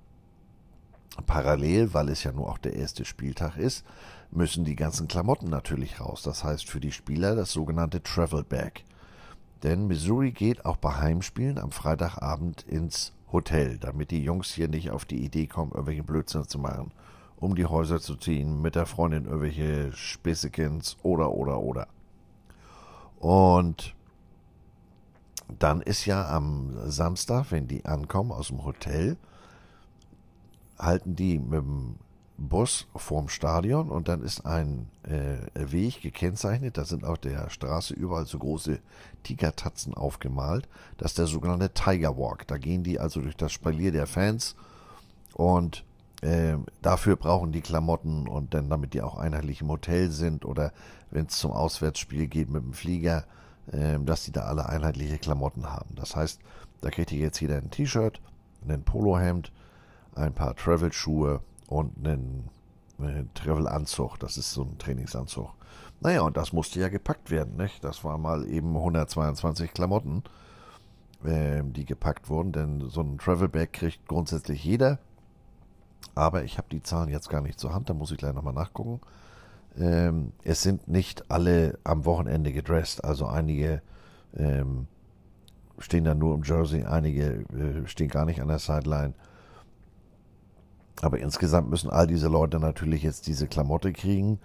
Parallel, 1.26 1.94
weil 1.94 2.10
es 2.10 2.24
ja 2.24 2.32
nur 2.32 2.50
auch 2.50 2.58
der 2.58 2.76
erste 2.76 3.04
Spieltag 3.04 3.58
ist, 3.58 3.86
müssen 4.32 4.64
die 4.64 4.76
ganzen 4.76 5.08
Klamotten 5.08 5.50
natürlich 5.50 6.00
raus. 6.00 6.22
Das 6.22 6.44
heißt 6.44 6.70
für 6.70 6.80
die 6.80 6.92
Spieler 6.92 7.36
das 7.36 7.52
sogenannte 7.52 8.02
Travel 8.02 8.44
Bag. 8.44 8.84
Denn 9.64 9.88
Missouri 9.88 10.32
geht 10.32 10.66
auch 10.66 10.78
bei 10.78 10.96
Heimspielen 10.96 11.58
am 11.58 11.72
Freitagabend 11.72 12.62
ins 12.64 13.12
Hotel, 13.32 13.78
damit 13.78 14.12
die 14.12 14.24
Jungs 14.24 14.52
hier 14.52 14.70
nicht 14.70 14.92
auf 14.92 15.06
die 15.06 15.24
Idee 15.24 15.48
kommen, 15.48 15.72
irgendwelche 15.72 16.04
Blödsinn 16.04 16.48
zu 16.48 16.60
machen, 16.60 16.92
um 17.40 17.56
die 17.56 17.66
Häuser 17.66 18.00
zu 18.00 18.16
ziehen, 18.16 18.62
mit 18.62 18.76
der 18.76 18.86
Freundin 18.86 19.26
irgendwelche 19.26 19.92
Späßekins 19.94 20.98
oder, 21.04 21.32
oder, 21.32 21.60
oder. 21.60 21.88
Und 23.20 23.96
dann 25.58 25.82
ist 25.82 26.06
ja 26.06 26.30
am 26.30 26.74
Samstag, 26.90 27.52
wenn 27.52 27.68
die 27.68 27.86
ankommen 27.86 28.32
aus 28.32 28.48
dem 28.48 28.64
Hotel, 28.66 29.18
halten 30.78 31.16
die 31.16 31.40
mit 31.40 31.60
dem 31.60 31.96
Bus 32.38 32.88
vorm 32.96 33.28
Stadion 33.28 33.90
und 33.90 34.08
dann 34.08 34.22
ist 34.22 34.46
ein 34.46 34.88
äh, 35.04 35.72
Weg 35.72 36.02
gekennzeichnet. 36.02 36.78
Da 36.78 36.86
sind 36.86 37.04
auf 37.04 37.18
der 37.18 37.50
Straße 37.50 37.94
überall 37.94 38.26
so 38.26 38.40
große 38.40 38.80
Tigertatzen 39.24 39.94
aufgemalt. 39.94 40.70
Das 40.98 41.12
ist 41.12 41.18
der 41.18 41.28
sogenannte 41.28 41.74
Tiger 41.74 42.18
Walk. 42.18 42.48
Da 42.48 42.58
gehen 42.58 42.84
die 42.84 43.00
also 43.00 43.22
durch 43.22 43.36
das 43.36 43.52
Spalier 43.52 43.92
der 43.92 44.08
Fans 44.08 44.56
und 45.34 45.84
äh, 46.22 46.58
dafür 46.82 47.16
brauchen 47.16 47.52
die 47.52 47.62
Klamotten 47.62 48.28
und 48.28 48.54
dann, 48.54 48.70
damit 48.70 48.94
die 48.94 49.02
auch 49.02 49.18
einheitlich 49.18 49.62
im 49.62 49.70
Hotel 49.70 50.12
sind 50.12 50.46
oder 50.46 50.74
wenn 51.12 51.28
es 51.28 51.38
zum 51.38 51.52
Auswärtsspiel 51.52 52.28
geht 52.28 52.50
mit 52.50 52.64
dem 52.64 52.74
Flieger, 52.74 53.26
äh, 53.72 53.98
dass 54.00 54.26
die 54.26 54.32
da 54.32 54.42
alle 54.42 54.68
einheitliche 54.68 55.18
Klamotten 55.18 55.70
haben. 55.70 55.96
Das 55.96 56.16
heißt, 56.16 56.40
da 56.82 56.90
kriegt 56.90 57.12
ihr 57.12 57.20
jetzt 57.20 57.40
jeder 57.40 57.58
ein 57.58 57.72
T-Shirt, 57.72 58.22
ein 58.68 58.84
Polohemd, 58.84 59.52
ein 60.16 60.34
paar 60.34 60.56
Travel-Schuhe 60.56 61.42
und 61.68 62.06
einen, 62.06 62.50
einen 62.98 63.34
Travel-Anzug. 63.34 64.20
Das 64.20 64.38
ist 64.38 64.52
so 64.52 64.64
ein 64.64 64.78
Trainingsanzug. 64.78 65.50
Naja, 66.02 66.22
und 66.22 66.38
das 66.38 66.54
musste 66.54 66.80
ja 66.80 66.90
gepackt 66.90 67.30
werden, 67.30 67.58
nicht? 67.58 67.84
Das 67.84 68.04
war 68.04 68.18
mal 68.18 68.46
eben 68.48 68.76
122 68.76 69.74
Klamotten, 69.74 70.24
äh, 71.24 71.62
die 71.64 71.86
gepackt 71.86 72.30
wurden, 72.30 72.52
denn 72.52 72.90
so 72.90 73.02
ein 73.02 73.18
Travel-Bag 73.18 73.74
kriegt 73.74 74.08
grundsätzlich 74.08 74.64
jeder. 74.64 75.00
Aber 76.20 76.44
ich 76.44 76.58
habe 76.58 76.68
die 76.70 76.84
Zahlen 76.84 77.08
jetzt 77.08 77.30
gar 77.30 77.40
nicht 77.40 77.58
zur 77.58 77.74
Hand, 77.74 77.90
da 77.90 77.94
muss 77.94 78.12
ich 78.12 78.18
gleich 78.18 78.34
nochmal 78.34 78.54
nachgucken. 78.54 79.00
Ähm, 79.78 80.34
es 80.44 80.62
sind 80.62 80.90
nicht 80.90 81.32
alle 81.32 81.80
am 81.86 82.04
Wochenende 82.04 82.52
gedresst, 82.52 83.06
also 83.06 83.26
einige 83.26 83.82
ähm, 84.36 84.88
stehen 85.78 86.04
da 86.04 86.16
nur 86.16 86.36
im 86.36 86.44
Jersey, 86.44 86.84
einige 86.84 87.46
äh, 87.54 87.88
stehen 87.88 88.10
gar 88.10 88.26
nicht 88.26 88.42
an 88.42 88.50
der 88.50 88.60
Sideline. 88.60 89.14
Aber 91.02 91.20
insgesamt 91.20 91.70
müssen 91.70 91.90
all 91.90 92.06
diese 92.06 92.28
Leute 92.28 92.60
natürlich 92.60 93.02
jetzt 93.02 93.28
diese 93.28 93.48
Klamotte 93.48 93.94
kriegen. 93.94 94.40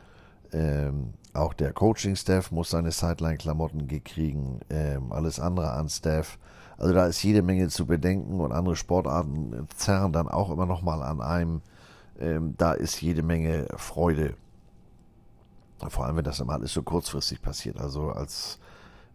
Ähm, 0.52 1.14
auch 1.32 1.52
der 1.52 1.72
Coaching-Staff 1.72 2.52
muss 2.52 2.70
seine 2.70 2.92
Sideline-Klamotten 2.92 3.88
kriegen. 4.04 4.60
Ähm, 4.70 5.12
alles 5.12 5.40
andere 5.40 5.72
an 5.72 5.88
Staff. 5.88 6.38
Also 6.76 6.94
da 6.94 7.06
ist 7.06 7.22
jede 7.22 7.42
Menge 7.42 7.68
zu 7.68 7.86
bedenken 7.86 8.40
und 8.40 8.52
andere 8.52 8.76
Sportarten 8.76 9.68
zerren 9.76 10.12
dann 10.12 10.28
auch 10.28 10.50
immer 10.50 10.66
noch 10.66 10.82
mal 10.82 11.02
an 11.02 11.20
einem. 11.20 11.62
Ähm, 12.18 12.54
da 12.56 12.72
ist 12.72 13.00
jede 13.00 13.22
Menge 13.22 13.66
Freude. 13.76 14.34
Vor 15.88 16.06
allem, 16.06 16.16
wenn 16.16 16.24
das 16.24 16.40
immer 16.40 16.54
alles 16.54 16.72
so 16.72 16.82
kurzfristig 16.82 17.42
passiert. 17.42 17.78
Also 17.78 18.10
als 18.10 18.58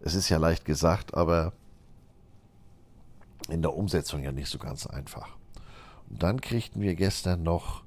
es 0.01 0.15
ist 0.15 0.29
ja 0.29 0.38
leicht 0.38 0.65
gesagt, 0.65 1.13
aber 1.13 1.53
in 3.50 3.62
der 3.62 3.74
Umsetzung 3.74 4.24
ja 4.24 4.31
nicht 4.31 4.50
so 4.50 4.57
ganz 4.57 4.86
einfach. 4.88 5.38
Und 6.09 6.24
dann 6.24 6.41
kriegten 6.41 6.81
wir 6.81 6.95
gestern 6.95 7.43
noch 7.43 7.83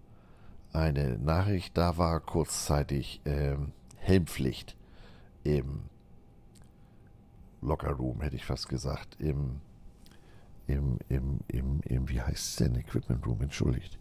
eine 0.72 1.18
Nachricht, 1.18 1.76
da 1.76 1.98
war 1.98 2.20
kurzzeitig 2.20 3.20
ähm, 3.24 3.72
Helmpflicht 3.96 4.76
im 5.44 5.80
Lockerroom, 7.60 8.20
hätte 8.20 8.36
ich 8.36 8.44
fast 8.44 8.68
gesagt, 8.68 9.16
im, 9.20 9.60
im, 10.66 10.98
im, 11.08 11.40
im, 11.48 11.80
im 11.84 12.08
wie 12.08 12.20
heißt 12.20 12.50
es 12.50 12.56
denn, 12.56 12.74
Equipment 12.74 13.26
Room, 13.26 13.42
entschuldigt. 13.42 13.98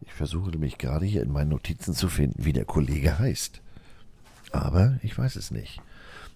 Ich 0.00 0.12
versuchte 0.12 0.58
mich 0.58 0.78
gerade 0.78 1.06
hier 1.06 1.22
in 1.22 1.32
meinen 1.32 1.50
Notizen 1.50 1.94
zu 1.94 2.08
finden, 2.08 2.44
wie 2.44 2.52
der 2.52 2.64
Kollege 2.64 3.18
heißt. 3.18 3.60
Aber 4.52 4.98
ich 5.02 5.16
weiß 5.16 5.36
es 5.36 5.50
nicht. 5.50 5.80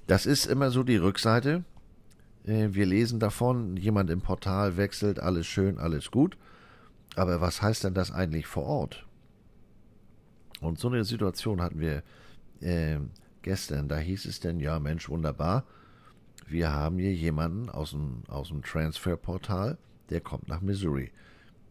Das 0.07 0.27
ist 0.27 0.47
immer 0.47 0.71
so 0.71 0.83
die 0.83 0.97
Rückseite. 0.97 1.65
Äh, 2.45 2.69
wir 2.73 2.87
lesen 2.87 3.21
davon, 3.21 3.77
jemand 3.77 4.11
im 4.11 4.21
Portal 4.21 4.77
wechselt, 4.77 5.21
alles 5.21 5.47
schön, 5.47 5.79
alles 5.79 6.11
gut. 6.11 6.37
Aber 7.17 7.41
was 7.41 7.62
heißt 7.62 7.85
denn 7.85 7.95
das 7.95 8.11
eigentlich 8.11 8.47
vor 8.47 8.65
Ort? 8.65 9.07
Und 10.61 10.79
so 10.79 10.88
eine 10.88 11.05
Situation 11.05 11.61
hatten 11.61 11.81
wir 11.81 12.02
äh, 12.61 12.99
gestern. 13.43 13.88
Da 13.88 13.99
hieß 13.99 14.26
es 14.26 14.40
denn, 14.40 14.61
ja 14.61 14.79
Mensch, 14.79 15.09
wunderbar. 15.09 15.64
Wir 16.47 16.73
haben 16.73 16.99
hier 16.99 17.14
jemanden 17.14 17.69
aus 17.69 17.90
dem, 17.90 18.23
aus 18.29 18.49
dem 18.49 18.62
Transferportal, 18.62 19.79
der 20.11 20.21
kommt 20.21 20.49
nach 20.49 20.61
Missouri. 20.61 21.12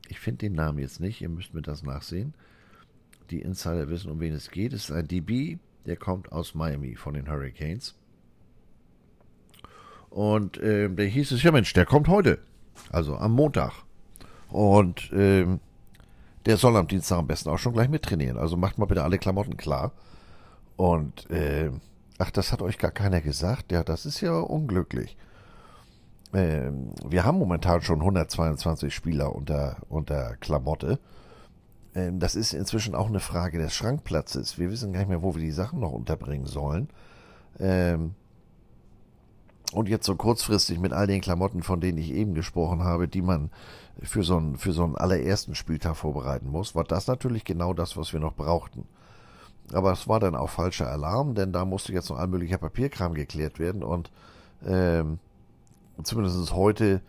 Ich 0.08 0.20
finde 0.20 0.48
den 0.48 0.54
Namen 0.54 0.80
jetzt 0.80 1.00
nicht, 1.00 1.22
ihr 1.22 1.30
müsst 1.30 1.54
mir 1.54 1.62
das 1.62 1.84
nachsehen. 1.84 2.34
Die 3.30 3.42
Insider 3.42 3.90
wissen, 3.90 4.10
um 4.10 4.20
wen 4.20 4.34
es 4.34 4.50
geht. 4.50 4.74
Es 4.74 4.86
ist 4.86 4.92
ein 4.92 5.08
DB, 5.08 5.58
der 5.86 5.98
kommt 5.98 6.32
aus 6.32 6.56
Miami 6.56 6.96
von 6.96 7.14
den 7.14 7.30
Hurricanes. 7.30 7.96
Und 10.10 10.58
äh, 10.58 10.90
der 10.90 11.06
hieß 11.06 11.32
es, 11.32 11.44
ja 11.44 11.52
Mensch, 11.52 11.74
der 11.74 11.86
kommt 11.86 12.08
heute. 12.08 12.40
Also 12.90 13.18
am 13.18 13.34
Montag. 13.34 13.84
Und 14.48 15.12
ähm, 15.14 15.60
der 16.46 16.58
soll 16.58 16.76
am 16.78 16.88
Dienstag 16.88 17.18
am 17.18 17.28
besten 17.28 17.50
auch 17.50 17.58
schon 17.58 17.74
gleich 17.74 17.90
mittrainieren. 17.90 18.38
Also 18.38 18.58
macht 18.58 18.78
mal 18.78 18.86
bitte 18.86 19.04
alle 19.04 19.18
Klamotten 19.18 19.58
klar. 19.58 19.92
Und 20.78 21.30
äh, 21.30 21.72
ach, 22.18 22.32
das 22.32 22.52
hat 22.52 22.62
euch 22.62 22.78
gar 22.78 22.92
keiner 22.92 23.22
gesagt. 23.22 23.72
Ja, 23.72 23.84
das 23.84 24.06
ist 24.06 24.22
ja 24.22 24.40
unglücklich. 24.40 25.18
Ähm, 26.34 26.92
wir 27.06 27.26
haben 27.26 27.40
momentan 27.40 27.82
schon 27.82 28.00
122 28.00 28.94
Spieler 28.94 29.36
unter, 29.36 29.78
unter 29.90 30.36
Klamotte. 30.38 31.00
Ähm, 31.96 32.20
das 32.20 32.36
ist 32.36 32.54
inzwischen 32.54 32.96
auch 32.96 33.08
eine 33.08 33.20
Frage 33.20 33.58
des 33.58 33.74
Schrankplatzes. 33.74 34.58
Wir 34.58 34.70
wissen 34.72 34.94
gar 34.94 35.00
nicht 35.00 35.10
mehr, 35.10 35.24
wo 35.24 35.36
wir 35.36 35.42
die 35.42 35.52
Sachen 35.52 35.80
noch 35.80 35.92
unterbringen 35.92 36.46
sollen. 36.46 36.90
Ähm, 37.60 38.16
und 39.74 39.88
jetzt 39.88 40.06
so 40.06 40.16
kurzfristig 40.16 40.80
mit 40.80 40.94
all 40.94 41.08
den 41.08 41.22
Klamotten, 41.22 41.62
von 41.62 41.80
denen 41.80 41.98
ich 41.98 42.12
eben 42.12 42.34
gesprochen 42.34 42.84
habe, 42.84 43.08
die 43.08 43.22
man 43.22 43.52
für 44.02 44.24
so 44.24 44.38
einen, 44.38 44.58
für 44.58 44.72
so 44.72 44.84
einen 44.84 44.96
allerersten 44.96 45.56
Spieltag 45.56 45.96
vorbereiten 45.96 46.50
muss, 46.50 46.74
war 46.74 46.84
das 46.84 47.08
natürlich 47.08 47.44
genau 47.44 47.74
das, 47.74 47.98
was 47.98 48.14
wir 48.14 48.20
noch 48.20 48.34
brauchten. 48.34 48.86
Aber 49.72 49.92
es 49.92 50.08
war 50.08 50.20
dann 50.20 50.36
auch 50.36 50.50
falscher 50.50 50.90
Alarm, 50.90 51.36
denn 51.36 51.54
da 51.54 51.66
musste 51.66 51.94
jetzt 51.94 52.10
noch 52.10 52.18
all 52.18 52.28
möglicher 52.28 52.58
Papierkram 52.58 53.14
geklärt 53.14 53.60
werden 53.60 53.84
und 53.84 54.10
ähm, 54.66 55.20
zumindest 56.02 56.54
heute 56.54 57.02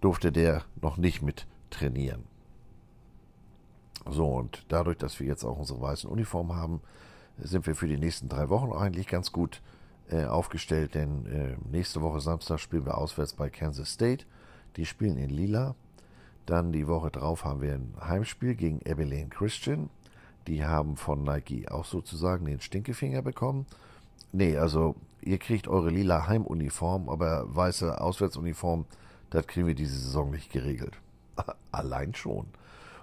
durfte 0.00 0.30
der 0.30 0.62
noch 0.82 0.98
nicht 0.98 1.22
mit 1.22 1.46
trainieren. 1.70 2.24
So, 4.10 4.26
und 4.26 4.66
dadurch, 4.68 4.98
dass 4.98 5.18
wir 5.18 5.26
jetzt 5.26 5.44
auch 5.44 5.58
unsere 5.58 5.80
weißen 5.80 6.10
Uniformen 6.10 6.54
haben, 6.54 6.80
sind 7.38 7.66
wir 7.66 7.74
für 7.74 7.88
die 7.88 7.96
nächsten 7.96 8.28
drei 8.28 8.50
Wochen 8.50 8.72
eigentlich 8.72 9.06
ganz 9.06 9.32
gut 9.32 9.62
äh, 10.10 10.24
aufgestellt, 10.24 10.94
denn 10.94 11.26
äh, 11.26 11.56
nächste 11.70 12.02
Woche 12.02 12.20
Samstag 12.20 12.60
spielen 12.60 12.86
wir 12.86 12.98
auswärts 12.98 13.34
bei 13.34 13.50
Kansas 13.50 13.92
State. 13.92 14.26
Die 14.76 14.86
spielen 14.86 15.16
in 15.16 15.30
Lila. 15.30 15.74
Dann 16.46 16.72
die 16.72 16.86
Woche 16.86 17.10
drauf 17.10 17.44
haben 17.44 17.62
wir 17.62 17.74
ein 17.74 17.94
Heimspiel 18.00 18.54
gegen 18.54 18.80
Abilene 18.86 19.30
Christian. 19.30 19.88
Die 20.46 20.64
haben 20.64 20.96
von 20.96 21.24
Nike 21.24 21.68
auch 21.70 21.86
sozusagen 21.86 22.44
den 22.44 22.60
Stinkefinger 22.60 23.22
bekommen. 23.22 23.66
Nee, 24.32 24.58
also 24.58 24.96
ihr 25.22 25.38
kriegt 25.38 25.68
eure 25.68 25.90
lila 25.90 26.26
Heimuniform, 26.26 27.08
aber 27.08 27.54
weiße 27.54 28.00
Auswärtsuniform, 28.00 28.84
das 29.30 29.46
kriegen 29.46 29.66
wir 29.66 29.74
diese 29.74 29.96
Saison 29.96 30.30
nicht 30.30 30.52
geregelt. 30.52 30.98
Allein 31.72 32.14
schon. 32.14 32.46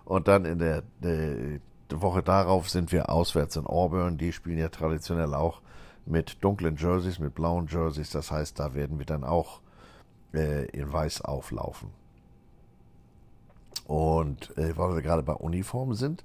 Und 0.05 0.27
dann 0.27 0.45
in 0.45 0.59
der, 0.59 0.83
der, 1.01 1.59
Woche 1.93 2.23
darauf 2.23 2.69
sind 2.69 2.91
wir 2.93 3.09
auswärts 3.09 3.57
in 3.57 3.65
Auburn. 3.65 4.17
Die 4.17 4.31
spielen 4.31 4.57
ja 4.57 4.69
traditionell 4.69 5.33
auch 5.33 5.61
mit 6.05 6.43
dunklen 6.43 6.75
Jerseys, 6.75 7.19
mit 7.19 7.35
blauen 7.35 7.67
Jerseys. 7.67 8.09
Das 8.09 8.31
heißt, 8.31 8.59
da 8.59 8.73
werden 8.73 8.99
wir 8.99 9.05
dann 9.05 9.23
auch 9.23 9.61
äh, 10.33 10.65
in 10.65 10.91
weiß 10.91 11.21
auflaufen. 11.21 11.89
Und 13.85 14.55
äh, 14.57 14.77
weil 14.77 14.95
wir 14.95 15.01
gerade 15.01 15.23
bei 15.23 15.33
Uniformen 15.33 15.95
sind, 15.95 16.23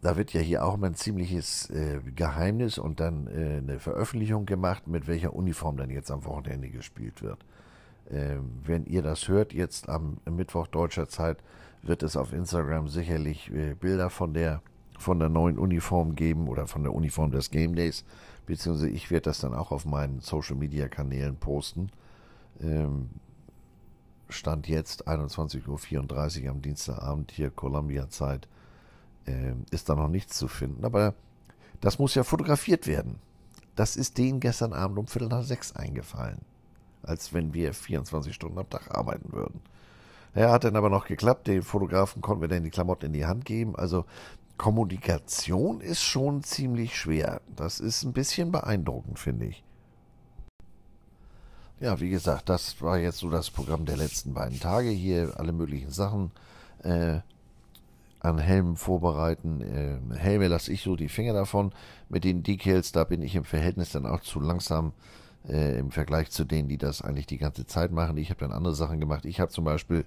da 0.00 0.16
wird 0.16 0.32
ja 0.32 0.40
hier 0.40 0.64
auch 0.64 0.74
immer 0.74 0.86
ein 0.86 0.94
ziemliches 0.94 1.70
äh, 1.70 2.00
Geheimnis 2.14 2.78
und 2.78 3.00
dann 3.00 3.26
äh, 3.26 3.58
eine 3.58 3.80
Veröffentlichung 3.80 4.46
gemacht, 4.46 4.86
mit 4.86 5.08
welcher 5.08 5.34
Uniform 5.34 5.76
dann 5.76 5.90
jetzt 5.90 6.10
am 6.10 6.24
Wochenende 6.24 6.68
gespielt 6.68 7.22
wird. 7.22 7.44
Ähm, 8.10 8.60
wenn 8.64 8.86
ihr 8.86 9.02
das 9.02 9.28
hört, 9.28 9.52
jetzt 9.52 9.88
am 9.88 10.18
Mittwoch 10.24 10.66
deutscher 10.68 11.08
Zeit, 11.08 11.38
wird 11.82 12.02
es 12.02 12.16
auf 12.16 12.32
Instagram 12.32 12.88
sicherlich 12.88 13.52
äh, 13.52 13.74
Bilder 13.74 14.10
von 14.10 14.34
der 14.34 14.62
von 14.98 15.20
der 15.20 15.28
neuen 15.28 15.58
Uniform 15.58 16.16
geben 16.16 16.48
oder 16.48 16.66
von 16.66 16.82
der 16.82 16.92
Uniform 16.92 17.30
des 17.30 17.50
Game 17.50 17.76
Days, 17.76 18.04
beziehungsweise 18.48 18.88
ich 18.88 19.10
werde 19.10 19.24
das 19.24 19.40
dann 19.40 19.54
auch 19.54 19.70
auf 19.70 19.84
meinen 19.84 20.20
Social 20.20 20.56
Media 20.56 20.88
Kanälen 20.88 21.36
posten. 21.36 21.90
Ähm, 22.60 23.10
Stand 24.30 24.68
jetzt 24.68 25.06
21.34 25.06 26.44
Uhr 26.44 26.50
am 26.50 26.62
Dienstagabend 26.62 27.30
hier 27.30 27.50
Columbia 27.50 28.08
Zeit 28.08 28.48
äh, 29.26 29.52
ist 29.70 29.88
da 29.88 29.94
noch 29.94 30.08
nichts 30.08 30.36
zu 30.36 30.48
finden, 30.48 30.84
aber 30.84 31.14
das 31.80 31.98
muss 31.98 32.14
ja 32.14 32.24
fotografiert 32.24 32.86
werden. 32.86 33.16
Das 33.76 33.96
ist 33.96 34.18
denen 34.18 34.40
gestern 34.40 34.72
Abend 34.72 34.98
um 34.98 35.06
Viertel 35.06 35.28
nach 35.28 35.44
sechs 35.44 35.76
eingefallen, 35.76 36.40
als 37.02 37.32
wenn 37.32 37.54
wir 37.54 37.72
24 37.72 38.34
Stunden 38.34 38.58
am 38.58 38.68
Tag 38.68 38.96
arbeiten 38.96 39.32
würden. 39.32 39.60
Ja, 40.34 40.52
hat 40.52 40.64
dann 40.64 40.76
aber 40.76 40.90
noch 40.90 41.06
geklappt. 41.06 41.46
Den 41.46 41.62
Fotografen 41.62 42.22
konnten 42.22 42.42
wir 42.42 42.48
dann 42.48 42.64
die 42.64 42.70
Klamotten 42.70 43.06
in 43.06 43.12
die 43.12 43.26
Hand 43.26 43.44
geben. 43.44 43.76
Also 43.76 44.04
Kommunikation 44.58 45.80
ist 45.80 46.02
schon 46.02 46.42
ziemlich 46.42 46.96
schwer. 46.96 47.40
Das 47.56 47.80
ist 47.80 48.02
ein 48.02 48.12
bisschen 48.12 48.52
beeindruckend, 48.52 49.18
finde 49.18 49.46
ich. 49.46 49.64
Ja, 51.80 52.00
wie 52.00 52.10
gesagt, 52.10 52.48
das 52.48 52.82
war 52.82 52.98
jetzt 52.98 53.18
so 53.18 53.30
das 53.30 53.50
Programm 53.50 53.86
der 53.86 53.96
letzten 53.96 54.34
beiden 54.34 54.58
Tage. 54.58 54.90
Hier 54.90 55.34
alle 55.36 55.52
möglichen 55.52 55.90
Sachen 55.90 56.32
äh, 56.82 57.20
an 58.18 58.38
Helmen 58.38 58.76
vorbereiten. 58.76 59.60
Äh, 59.60 60.16
Helme 60.16 60.48
lasse 60.48 60.72
ich 60.72 60.82
so 60.82 60.96
die 60.96 61.08
Finger 61.08 61.34
davon. 61.34 61.72
Mit 62.08 62.24
den 62.24 62.42
Decals, 62.42 62.90
da 62.90 63.04
bin 63.04 63.22
ich 63.22 63.36
im 63.36 63.44
Verhältnis 63.44 63.92
dann 63.92 64.06
auch 64.06 64.20
zu 64.20 64.40
langsam 64.40 64.92
äh, 65.48 65.78
im 65.78 65.92
Vergleich 65.92 66.30
zu 66.30 66.44
denen, 66.44 66.68
die 66.68 66.78
das 66.78 67.00
eigentlich 67.00 67.26
die 67.26 67.38
ganze 67.38 67.64
Zeit 67.64 67.92
machen. 67.92 68.16
Ich 68.16 68.30
habe 68.30 68.40
dann 68.40 68.52
andere 68.52 68.74
Sachen 68.74 68.98
gemacht. 68.98 69.24
Ich 69.24 69.38
habe 69.38 69.52
zum 69.52 69.64
Beispiel 69.64 70.04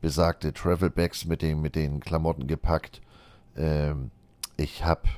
besagte 0.00 0.54
Travel 0.54 0.88
Bags 0.88 1.26
mit, 1.26 1.42
den, 1.42 1.60
mit 1.60 1.76
den 1.76 2.00
Klamotten 2.00 2.46
gepackt. 2.46 3.02
Ähm, 3.56 4.10
ich 4.56 4.84
habe 4.84 5.08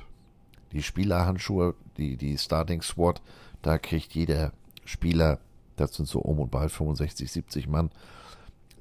die 0.71 0.83
Spielerhandschuhe, 0.83 1.75
die, 1.97 2.17
die 2.17 2.37
Starting 2.37 2.81
Squad, 2.81 3.21
da 3.61 3.77
kriegt 3.77 4.13
jeder 4.13 4.51
Spieler, 4.85 5.39
das 5.75 5.95
sind 5.95 6.07
so 6.07 6.19
um 6.19 6.39
und 6.39 6.51
bei 6.51 6.67
65, 6.67 7.31
70 7.31 7.67
Mann, 7.67 7.91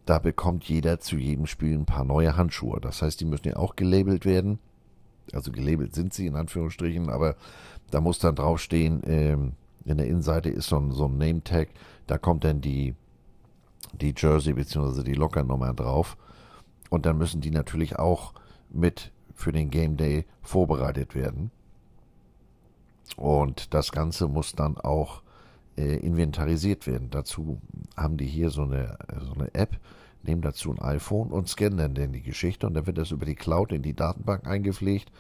da 0.06 0.18
bekommt 0.18 0.64
jeder 0.64 0.99
zu 0.99 1.16
jedem 1.16 1.47
Spiel 1.47 1.75
ein 1.75 1.87
paar 1.87 2.04
neue 2.04 2.37
Handschuhe. 2.37 2.80
Das 2.80 3.02
heißt, 3.02 3.21
die 3.21 3.25
müssen 3.25 3.49
ja 3.49 3.56
auch 3.56 3.76
gelabelt 3.76 4.25
werden. 4.25 4.59
Also 5.32 5.52
gelabelt 5.52 5.94
sind 5.94 6.12
sie 6.12 6.26
in 6.26 6.35
Anführungsstrichen, 6.35 7.09
aber 7.09 7.37
da 7.90 8.00
muss 8.00 8.18
dann 8.18 8.35
draufstehen, 8.35 9.02
ähm, 9.06 9.52
in 9.85 9.99
der 9.99 10.06
Innenseite 10.06 10.49
ist 10.49 10.68
so 10.68 10.76
ein, 10.76 10.90
so 10.92 11.06
ein 11.06 11.18
Name-Tag, 11.18 11.68
da 12.06 12.18
kommt 12.18 12.44
dann 12.44 12.61
die, 12.61 12.94
die 14.00 14.14
Jersey 14.16 14.54
bzw. 14.54 15.02
die 15.02 15.14
Lockernummer 15.14 15.75
drauf. 15.75 16.16
Und 16.90 17.06
dann 17.06 17.18
müssen 17.18 17.40
die 17.40 17.50
natürlich 17.50 17.99
auch 17.99 18.35
mit 18.71 19.12
für 19.43 19.53
den 19.53 19.71
Game 19.71 19.97
Day 19.97 20.25
vorbereitet 20.41 21.15
werden. 21.15 21.51
Und 23.17 23.75
das 23.75 23.93
Ganze 23.93 24.29
muss 24.29 24.55
dann 24.55 24.79
auch 24.79 25.23
äh, 25.77 25.97
inventarisiert 25.97 26.87
werden. 26.87 27.11
Dazu 27.11 27.61
haben 27.97 28.17
die 28.17 28.27
hier 28.27 28.51
so 28.51 28.63
eine, 28.63 28.97
so 29.21 29.35
eine 29.35 29.55
App, 29.55 29.79
nehmen 30.23 30.43
dazu 30.43 30.71
ein 30.71 30.81
iPhone 30.81 31.31
und 31.31 31.49
scannen 31.49 31.95
dann, 31.95 32.13
die 32.13 32.23
Geschichte 32.23 32.67
und 32.67 32.75
dann 32.75 32.87
wird 32.87 32.99
das 32.99 33.11
über 33.11 33.27
die 33.27 33.35
Cloud 33.35 33.73
in 33.73 33.83
die 33.83 33.95
Datenbank 33.95 34.47
eingepflegt, 34.47 35.11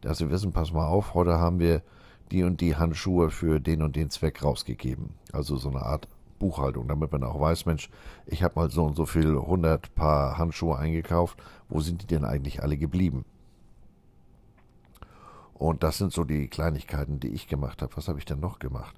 dass 0.00 0.18
sie 0.18 0.30
wissen, 0.30 0.52
pass 0.52 0.72
mal 0.72 0.86
auf, 0.86 1.14
heute 1.14 1.38
haben 1.38 1.58
wir 1.58 1.82
die 2.30 2.44
und 2.44 2.60
die 2.60 2.76
Handschuhe 2.76 3.30
für 3.30 3.60
den 3.60 3.82
und 3.82 3.96
den 3.96 4.10
Zweck 4.10 4.42
rausgegeben. 4.42 5.10
Also 5.32 5.56
so 5.56 5.68
eine 5.68 5.82
Art 5.82 6.08
Buchhaltung, 6.38 6.88
damit 6.88 7.12
man 7.12 7.22
auch 7.24 7.40
weiß, 7.40 7.66
Mensch, 7.66 7.90
ich 8.26 8.42
habe 8.42 8.54
mal 8.56 8.70
so 8.70 8.84
und 8.84 8.96
so 8.96 9.06
viel 9.06 9.36
100 9.36 9.94
Paar 9.94 10.38
Handschuhe 10.38 10.76
eingekauft, 10.76 11.38
wo 11.68 11.80
sind 11.80 12.02
die 12.02 12.06
denn 12.06 12.24
eigentlich 12.24 12.62
alle 12.62 12.76
geblieben? 12.76 13.24
Und 15.62 15.84
das 15.84 15.98
sind 15.98 16.12
so 16.12 16.24
die 16.24 16.48
Kleinigkeiten, 16.48 17.20
die 17.20 17.28
ich 17.28 17.46
gemacht 17.46 17.82
habe. 17.82 17.96
Was 17.96 18.08
habe 18.08 18.18
ich 18.18 18.24
denn 18.24 18.40
noch 18.40 18.58
gemacht? 18.58 18.96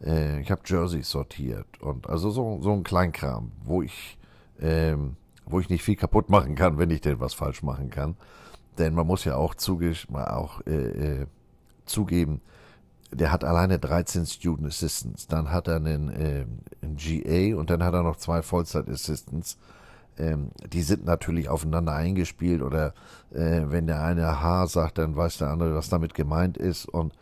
Äh, 0.00 0.40
ich 0.40 0.52
habe 0.52 0.62
Jerseys 0.64 1.10
sortiert 1.10 1.66
und 1.80 2.08
also 2.08 2.30
so, 2.30 2.60
so 2.62 2.72
ein 2.72 2.84
Kleinkram, 2.84 3.50
wo 3.64 3.82
ich, 3.82 4.16
ähm, 4.60 5.16
wo 5.46 5.58
ich 5.58 5.68
nicht 5.68 5.82
viel 5.82 5.96
kaputt 5.96 6.30
machen 6.30 6.54
kann, 6.54 6.78
wenn 6.78 6.90
ich 6.90 7.00
denn 7.00 7.18
was 7.18 7.34
falsch 7.34 7.64
machen 7.64 7.90
kann. 7.90 8.14
Denn 8.78 8.94
man 8.94 9.04
muss 9.04 9.24
ja 9.24 9.34
auch, 9.34 9.56
zuge 9.56 9.92
auch 10.12 10.64
äh, 10.64 11.22
äh, 11.22 11.26
zugeben, 11.86 12.40
der 13.10 13.32
hat 13.32 13.42
alleine 13.42 13.80
13 13.80 14.26
Student 14.26 14.68
Assistants, 14.68 15.26
dann 15.26 15.50
hat 15.50 15.66
er 15.66 15.74
einen, 15.74 16.08
äh, 16.10 16.46
einen 16.82 16.96
GA 16.96 17.58
und 17.58 17.68
dann 17.68 17.82
hat 17.82 17.94
er 17.94 18.04
noch 18.04 18.16
zwei 18.16 18.42
Vollzeit 18.42 18.88
Assistants. 18.88 19.58
Ähm, 20.18 20.50
die 20.72 20.82
sind 20.82 21.04
natürlich 21.04 21.48
aufeinander 21.48 21.94
eingespielt 21.94 22.62
oder 22.62 22.94
äh, 23.32 23.62
wenn 23.66 23.86
der 23.86 24.02
eine 24.02 24.40
H 24.40 24.66
sagt, 24.68 24.98
dann 24.98 25.16
weiß 25.16 25.38
der 25.38 25.50
andere, 25.50 25.74
was 25.74 25.88
damit 25.88 26.14
gemeint 26.14 26.56
ist 26.56 26.86
und 26.86 27.12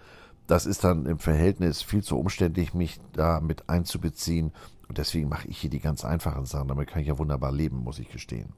das 0.46 0.66
ist 0.66 0.84
dann 0.84 1.06
im 1.06 1.18
Verhältnis 1.18 1.82
viel 1.82 2.02
zu 2.02 2.18
umständlich, 2.18 2.74
mich 2.74 3.00
da 3.12 3.40
mit 3.40 3.68
einzubeziehen. 3.68 4.52
Und 4.88 4.98
deswegen 4.98 5.28
mache 5.28 5.48
ich 5.48 5.58
hier 5.58 5.70
die 5.70 5.80
ganz 5.80 6.04
einfachen 6.04 6.44
Sachen. 6.44 6.68
Damit 6.68 6.88
kann 6.88 7.00
ich 7.00 7.08
ja 7.08 7.18
wunderbar 7.18 7.52
leben, 7.52 7.78
muss 7.78 7.98
ich 7.98 8.10
gestehen. 8.10 8.52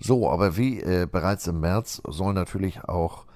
So, 0.00 0.30
aber 0.30 0.56
wie 0.56 0.80
äh, 0.80 1.06
bereits 1.10 1.46
im 1.46 1.60
März 1.60 2.00
soll 2.06 2.32
natürlich 2.32 2.84
auch 2.84 3.26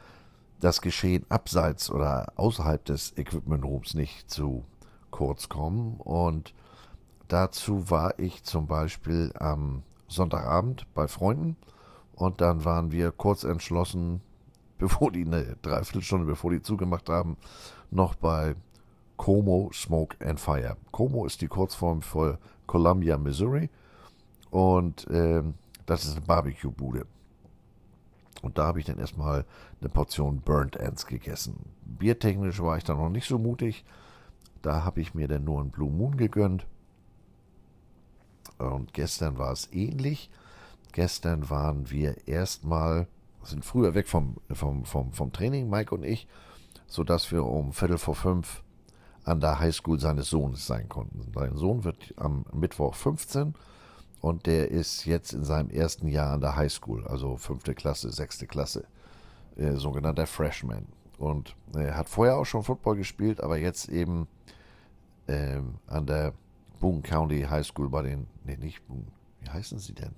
das 0.61 0.81
Geschehen 0.81 1.25
abseits 1.29 1.91
oder 1.91 2.33
außerhalb 2.37 2.85
des 2.85 3.17
Equipment 3.17 3.65
Rooms 3.65 3.95
nicht 3.95 4.31
zu 4.31 4.65
kurz 5.11 5.49
kommen. 5.49 6.01
Und 6.01 6.55
dazu 7.29 7.91
war 7.91 8.19
ich 8.19 8.43
zum 8.45 8.67
Beispiel 8.67 9.33
am 9.39 9.83
Sonntagabend 10.09 10.87
bei 10.95 11.09
Freunden 11.09 11.57
und 12.15 12.41
dann 12.41 12.65
waren 12.65 12.91
wir 12.91 13.13
kurz 13.13 13.45
entschlossen, 13.45 14.21
bevor 14.79 15.13
die 15.13 15.25
eine 15.25 15.57
Dreiviertelstunde, 15.63 16.27
bevor 16.27 16.51
die 16.51 16.63
zugemacht 16.63 17.09
haben, 17.09 17.37
noch 17.91 18.15
bei 18.15 18.55
Como 19.17 19.71
Smoke 19.73 20.17
and 20.25 20.39
Fire. 20.39 20.77
Como 20.93 21.27
ist 21.27 21.41
die 21.41 21.49
Kurzform 21.49 22.03
für 22.03 22.39
Columbia, 22.67 23.19
Missouri. 23.19 23.69
Und 24.51 25.07
ähm, 25.11 25.55
das 25.87 26.05
ist 26.05 26.17
eine 26.17 26.27
Barbecue-Bude. 26.27 27.07
Und 28.43 28.57
da 28.57 28.67
habe 28.67 28.79
ich 28.79 28.87
dann 28.87 28.99
erstmal 28.99 29.45
eine 29.81 29.89
Portion 29.89 30.41
Burnt 30.41 30.77
Ends 30.77 31.07
gegessen. 31.07 31.57
Biertechnisch 31.85 32.63
war 32.63 32.77
ich 32.79 32.85
da 32.85 32.95
noch 32.95 33.09
nicht 33.09 33.27
so 33.27 33.39
mutig. 33.39 33.85
Da 34.63 34.85
habe 34.85 35.01
ich 35.01 35.15
mir 35.15 35.27
dann 35.27 35.45
nur 35.45 35.61
einen 35.61 35.71
Blue 35.71 35.91
Moon 35.91 36.17
gegönnt. 36.17 36.67
Und 38.59 38.93
gestern 38.93 39.39
war 39.39 39.53
es 39.53 39.73
ähnlich. 39.73 40.31
Gestern 40.93 41.49
waren 41.51 41.91
wir 41.91 42.27
erstmal, 42.27 43.07
sind 43.43 43.65
früher 43.65 43.95
weg 43.95 44.09
vom, 44.09 44.37
vom, 44.53 44.85
vom, 44.85 45.13
vom 45.13 45.33
Training, 45.33 45.69
Mike 45.69 45.95
und 45.95 46.05
ich, 46.05 46.27
sodass 46.87 47.31
wir 47.31 47.45
um 47.45 47.73
Viertel 47.73 47.99
vor 47.99 48.15
fünf 48.15 48.63
an 49.25 49.41
der 49.41 49.61
Highschool 49.61 50.01
seines 50.01 50.31
Sohnes 50.31 50.67
sein 50.67 50.89
konnten. 50.89 51.33
Sein 51.35 51.57
Sohn 51.57 51.85
wird 51.85 52.15
am 52.17 52.47
Mittwoch 52.53 52.95
15 52.95 53.55
und 54.21 54.47
der 54.47 54.71
ist 54.71 55.05
jetzt 55.05 55.33
in 55.33 55.45
seinem 55.45 55.71
ersten 55.71 56.09
Jahr 56.09 56.33
an 56.33 56.41
der 56.41 56.57
Highschool, 56.57 57.07
also 57.07 57.37
fünfte 57.37 57.75
Klasse, 57.75 58.11
sechste 58.11 58.47
Klasse, 58.47 58.85
äh, 59.57 59.75
sogenannter 59.75 60.27
Freshman. 60.27 60.87
Und 61.19 61.55
er 61.75 61.97
hat 61.97 62.09
vorher 62.09 62.37
auch 62.39 62.47
schon 62.47 62.63
Football 62.63 62.97
gespielt, 62.97 63.41
aber 63.43 63.59
jetzt 63.59 63.89
eben 63.89 64.27
ähm, 65.27 65.75
an 65.87 66.07
der 66.07 66.33
Boone 66.81 67.03
County 67.03 67.43
High 67.43 67.67
School 67.67 67.89
bei 67.89 68.03
den, 68.03 68.27
nee, 68.45 68.57
nicht 68.57 68.87
Boone, 68.87 69.07
wie 69.41 69.51
heißen 69.51 69.79
sie 69.79 69.95
denn? 69.95 70.15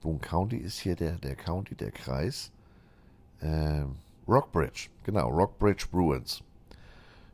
Boone 0.00 0.18
County 0.18 0.56
ist 0.56 0.78
hier 0.80 0.96
der, 0.96 1.12
der 1.12 1.36
County, 1.36 1.74
der 1.74 1.90
Kreis. 1.90 2.50
Ähm, 3.40 3.96
Rockbridge, 4.28 4.88
genau, 5.04 5.28
Rockbridge 5.28 5.86
Bruins. 5.90 6.42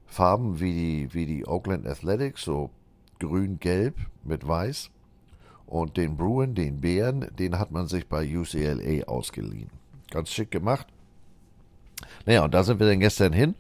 Farben 0.07 0.59
wie 0.61 0.73
die, 0.73 1.15
wie 1.15 1.27
die 1.27 1.47
Oakland 1.47 1.87
Athletics, 1.87 2.43
so 2.43 2.71
grün-gelb 3.21 3.95
mit 4.25 4.47
weiß. 4.47 4.91
Und 5.67 5.97
den 5.97 6.17
Bruin, 6.17 6.55
den 6.55 6.81
Bären, 6.81 7.31
den 7.39 7.59
hat 7.59 7.71
man 7.71 7.87
sich 7.87 8.09
bei 8.09 8.25
UCLA 8.37 9.07
ausgeliehen. 9.07 9.71
Ganz 10.11 10.31
schick 10.31 10.51
gemacht. 10.51 10.89
Naja, 12.27 12.45
und 12.45 12.53
da 12.53 12.65
sind 12.65 12.81
wir 12.81 12.89
dann 12.89 12.99
gestern 12.99 13.33
hin. 13.33 13.55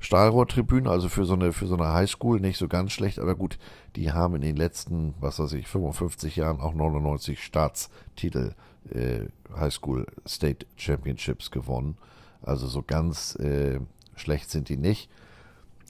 Stahlrohrtribüne, 0.00 0.88
also 0.88 1.08
für 1.08 1.24
so 1.24 1.34
eine 1.34 1.52
für 1.52 1.66
so 1.66 1.76
eine 1.76 1.92
Highschool 1.92 2.40
nicht 2.40 2.58
so 2.58 2.68
ganz 2.68 2.92
schlecht, 2.92 3.18
aber 3.18 3.34
gut, 3.34 3.58
die 3.96 4.12
haben 4.12 4.36
in 4.36 4.42
den 4.42 4.56
letzten, 4.56 5.14
was 5.20 5.38
weiß 5.38 5.52
ich, 5.54 5.66
55 5.66 6.36
Jahren 6.36 6.60
auch 6.60 6.74
99 6.74 7.42
Staatstitel 7.42 8.54
äh, 8.90 9.26
Highschool 9.56 10.06
State 10.26 10.66
Championships 10.76 11.50
gewonnen. 11.50 11.96
Also 12.42 12.66
so 12.66 12.82
ganz 12.82 13.34
äh, 13.36 13.80
schlecht 14.14 14.50
sind 14.50 14.68
die 14.68 14.76
nicht. 14.76 15.10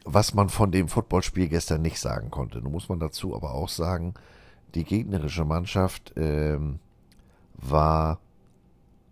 Was 0.04 0.32
man 0.32 0.48
von 0.48 0.72
dem 0.72 0.88
Footballspiel 0.88 1.48
gestern 1.48 1.82
nicht 1.82 2.00
sagen 2.00 2.30
konnte. 2.30 2.60
Nun 2.60 2.72
muss 2.72 2.88
man 2.88 2.98
dazu 2.98 3.36
aber 3.36 3.52
auch 3.52 3.68
sagen, 3.68 4.14
die 4.74 4.84
gegnerische 4.84 5.44
Mannschaft 5.44 6.14
ähm, 6.16 6.78
war 7.54 8.20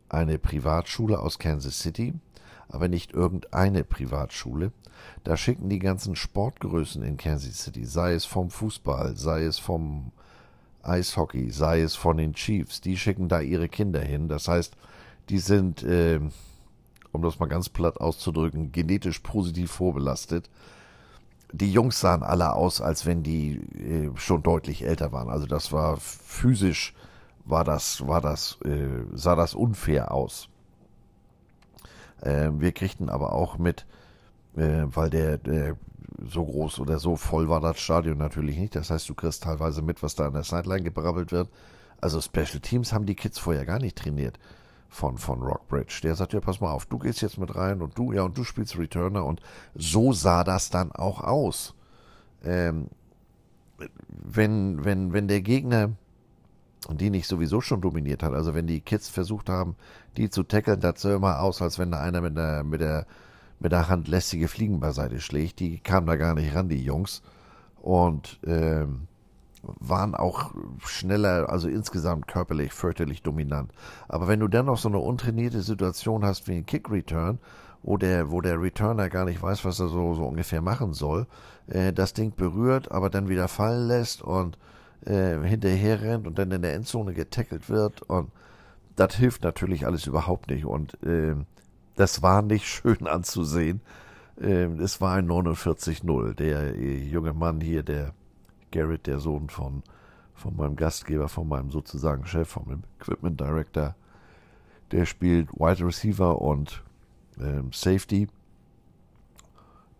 eine 0.08 0.38
Privatschule 0.38 1.18
aus 1.18 1.38
Kansas 1.38 1.80
City, 1.80 2.14
aber 2.68 2.88
nicht 2.88 3.12
irgendeine 3.12 3.84
Privatschule. 3.84 4.72
Da 5.24 5.36
schicken 5.36 5.68
die 5.68 5.78
ganzen 5.78 6.16
Sportgrößen 6.16 7.02
in 7.02 7.16
Kansas 7.16 7.62
City, 7.62 7.84
sei 7.84 8.14
es 8.14 8.24
vom 8.24 8.50
Fußball, 8.50 9.16
sei 9.16 9.44
es 9.44 9.58
vom 9.58 10.12
Eishockey, 10.82 11.50
sei 11.50 11.82
es 11.82 11.96
von 11.96 12.16
den 12.16 12.34
Chiefs, 12.34 12.80
die 12.80 12.96
schicken 12.96 13.28
da 13.28 13.40
ihre 13.40 13.68
Kinder 13.68 14.00
hin. 14.00 14.28
Das 14.28 14.48
heißt, 14.48 14.74
die 15.28 15.38
sind, 15.38 15.82
äh, 15.82 16.20
um 17.12 17.22
das 17.22 17.38
mal 17.38 17.46
ganz 17.46 17.68
platt 17.68 18.00
auszudrücken, 18.00 18.72
genetisch 18.72 19.18
positiv 19.20 19.70
vorbelastet 19.72 20.48
die 21.52 21.72
Jungs 21.72 22.00
sahen 22.00 22.22
alle 22.22 22.54
aus, 22.54 22.80
als 22.80 23.06
wenn 23.06 23.22
die 23.22 23.56
äh, 23.78 24.10
schon 24.16 24.42
deutlich 24.42 24.84
älter 24.84 25.12
waren. 25.12 25.28
Also 25.28 25.46
das 25.46 25.72
war 25.72 25.96
physisch 25.98 26.94
war 27.44 27.62
das 27.62 28.06
war 28.06 28.20
das 28.20 28.58
äh, 28.64 29.04
sah 29.14 29.36
das 29.36 29.54
unfair 29.54 30.12
aus. 30.12 30.48
Äh, 32.20 32.50
wir 32.52 32.72
kriegten 32.72 33.08
aber 33.08 33.32
auch 33.32 33.58
mit, 33.58 33.86
äh, 34.56 34.84
weil 34.86 35.10
der, 35.10 35.38
der 35.38 35.76
so 36.28 36.44
groß 36.44 36.80
oder 36.80 36.98
so 36.98 37.16
voll 37.16 37.48
war 37.48 37.60
das 37.60 37.78
Stadion 37.78 38.18
natürlich 38.18 38.56
nicht. 38.58 38.74
Das 38.74 38.90
heißt, 38.90 39.08
du 39.08 39.14
kriegst 39.14 39.42
teilweise 39.42 39.82
mit, 39.82 40.02
was 40.02 40.14
da 40.14 40.26
an 40.26 40.32
der 40.32 40.44
Sideline 40.44 40.82
gebrabbelt 40.82 41.32
wird. 41.32 41.48
Also 42.00 42.20
Special 42.20 42.60
Teams 42.60 42.92
haben 42.92 43.06
die 43.06 43.14
Kids 43.14 43.38
vorher 43.38 43.64
gar 43.64 43.78
nicht 43.78 43.96
trainiert 43.96 44.38
von, 44.88 45.18
von 45.18 45.42
Rockbridge. 45.42 46.00
Der 46.02 46.14
sagt, 46.14 46.32
ja, 46.32 46.40
pass 46.40 46.60
mal 46.60 46.72
auf, 46.72 46.86
du 46.86 46.98
gehst 46.98 47.22
jetzt 47.22 47.38
mit 47.38 47.54
rein 47.54 47.82
und 47.82 47.98
du, 47.98 48.12
ja, 48.12 48.22
und 48.22 48.36
du 48.36 48.44
spielst 48.44 48.78
Returner 48.78 49.24
und 49.24 49.40
so 49.74 50.12
sah 50.12 50.44
das 50.44 50.70
dann 50.70 50.92
auch 50.92 51.20
aus. 51.22 51.74
Ähm, 52.44 52.88
wenn, 54.08 54.84
wenn, 54.84 55.12
wenn 55.12 55.28
der 55.28 55.42
Gegner 55.42 55.92
die 56.92 57.10
nicht 57.10 57.26
sowieso 57.26 57.60
schon 57.60 57.80
dominiert 57.80 58.22
hat, 58.22 58.32
also 58.32 58.54
wenn 58.54 58.66
die 58.66 58.80
Kids 58.80 59.08
versucht 59.08 59.48
haben, 59.48 59.76
die 60.16 60.30
zu 60.30 60.42
tackeln, 60.44 60.80
das 60.80 61.02
sah 61.02 61.16
immer 61.16 61.40
aus, 61.40 61.60
als 61.60 61.78
wenn 61.78 61.90
da 61.90 62.00
einer 62.00 62.20
mit 62.20 62.36
der, 62.36 62.64
mit 62.64 62.80
der, 62.80 63.06
mit 63.58 63.72
der 63.72 63.88
Hand 63.88 64.08
lästige 64.08 64.48
Fliegen 64.48 64.80
beiseite 64.80 65.20
schlägt. 65.20 65.60
Die 65.60 65.78
kamen 65.78 66.06
da 66.06 66.16
gar 66.16 66.34
nicht 66.34 66.54
ran, 66.54 66.68
die 66.68 66.82
Jungs. 66.82 67.22
Und 67.80 68.38
ähm, 68.44 69.08
waren 69.62 70.14
auch 70.14 70.52
schneller, 70.84 71.48
also 71.50 71.68
insgesamt 71.68 72.28
körperlich, 72.28 72.72
fürchterlich 72.72 73.22
dominant. 73.22 73.72
Aber 74.08 74.28
wenn 74.28 74.40
du 74.40 74.48
dann 74.48 74.66
noch 74.66 74.78
so 74.78 74.88
eine 74.88 74.98
untrainierte 74.98 75.62
Situation 75.62 76.24
hast 76.24 76.48
wie 76.48 76.56
ein 76.56 76.66
Kick-Return, 76.66 77.38
wo 77.82 77.96
der, 77.96 78.30
wo 78.30 78.40
der 78.40 78.60
Returner 78.60 79.08
gar 79.08 79.24
nicht 79.24 79.42
weiß, 79.42 79.64
was 79.64 79.80
er 79.80 79.88
so, 79.88 80.14
so 80.14 80.24
ungefähr 80.24 80.60
machen 80.60 80.92
soll, 80.92 81.26
äh, 81.68 81.92
das 81.92 82.14
Ding 82.14 82.34
berührt, 82.34 82.90
aber 82.90 83.10
dann 83.10 83.28
wieder 83.28 83.48
fallen 83.48 83.86
lässt 83.86 84.22
und 84.22 84.58
äh, 85.06 85.38
hinterher 85.42 86.02
rennt 86.02 86.26
und 86.26 86.38
dann 86.38 86.50
in 86.50 86.62
der 86.62 86.74
Endzone 86.74 87.14
getackelt 87.14 87.68
wird 87.68 88.02
und 88.02 88.30
das 88.96 89.14
hilft 89.14 89.44
natürlich 89.44 89.86
alles 89.86 90.06
überhaupt 90.06 90.50
nicht 90.50 90.64
und 90.64 91.02
äh, 91.02 91.34
das 91.96 92.22
war 92.22 92.42
nicht 92.42 92.66
schön 92.66 93.06
anzusehen. 93.06 93.80
Äh, 94.40 94.66
es 94.80 95.00
war 95.00 95.14
ein 95.14 95.28
49-0. 95.28 96.34
Der 96.34 96.74
äh, 96.74 96.98
junge 96.98 97.32
Mann 97.32 97.60
hier, 97.60 97.82
der 97.82 98.12
Garrett, 98.70 99.06
der 99.06 99.18
Sohn 99.18 99.48
von, 99.48 99.82
von 100.34 100.56
meinem 100.56 100.76
Gastgeber, 100.76 101.28
von 101.28 101.48
meinem 101.48 101.70
sozusagen 101.70 102.26
Chef, 102.26 102.48
vom 102.48 102.82
Equipment 103.00 103.40
Director, 103.40 103.94
der 104.92 105.06
spielt 105.06 105.52
Wide 105.52 105.84
Receiver 105.84 106.40
und 106.40 106.82
ähm, 107.38 107.70
Safety. 107.72 108.28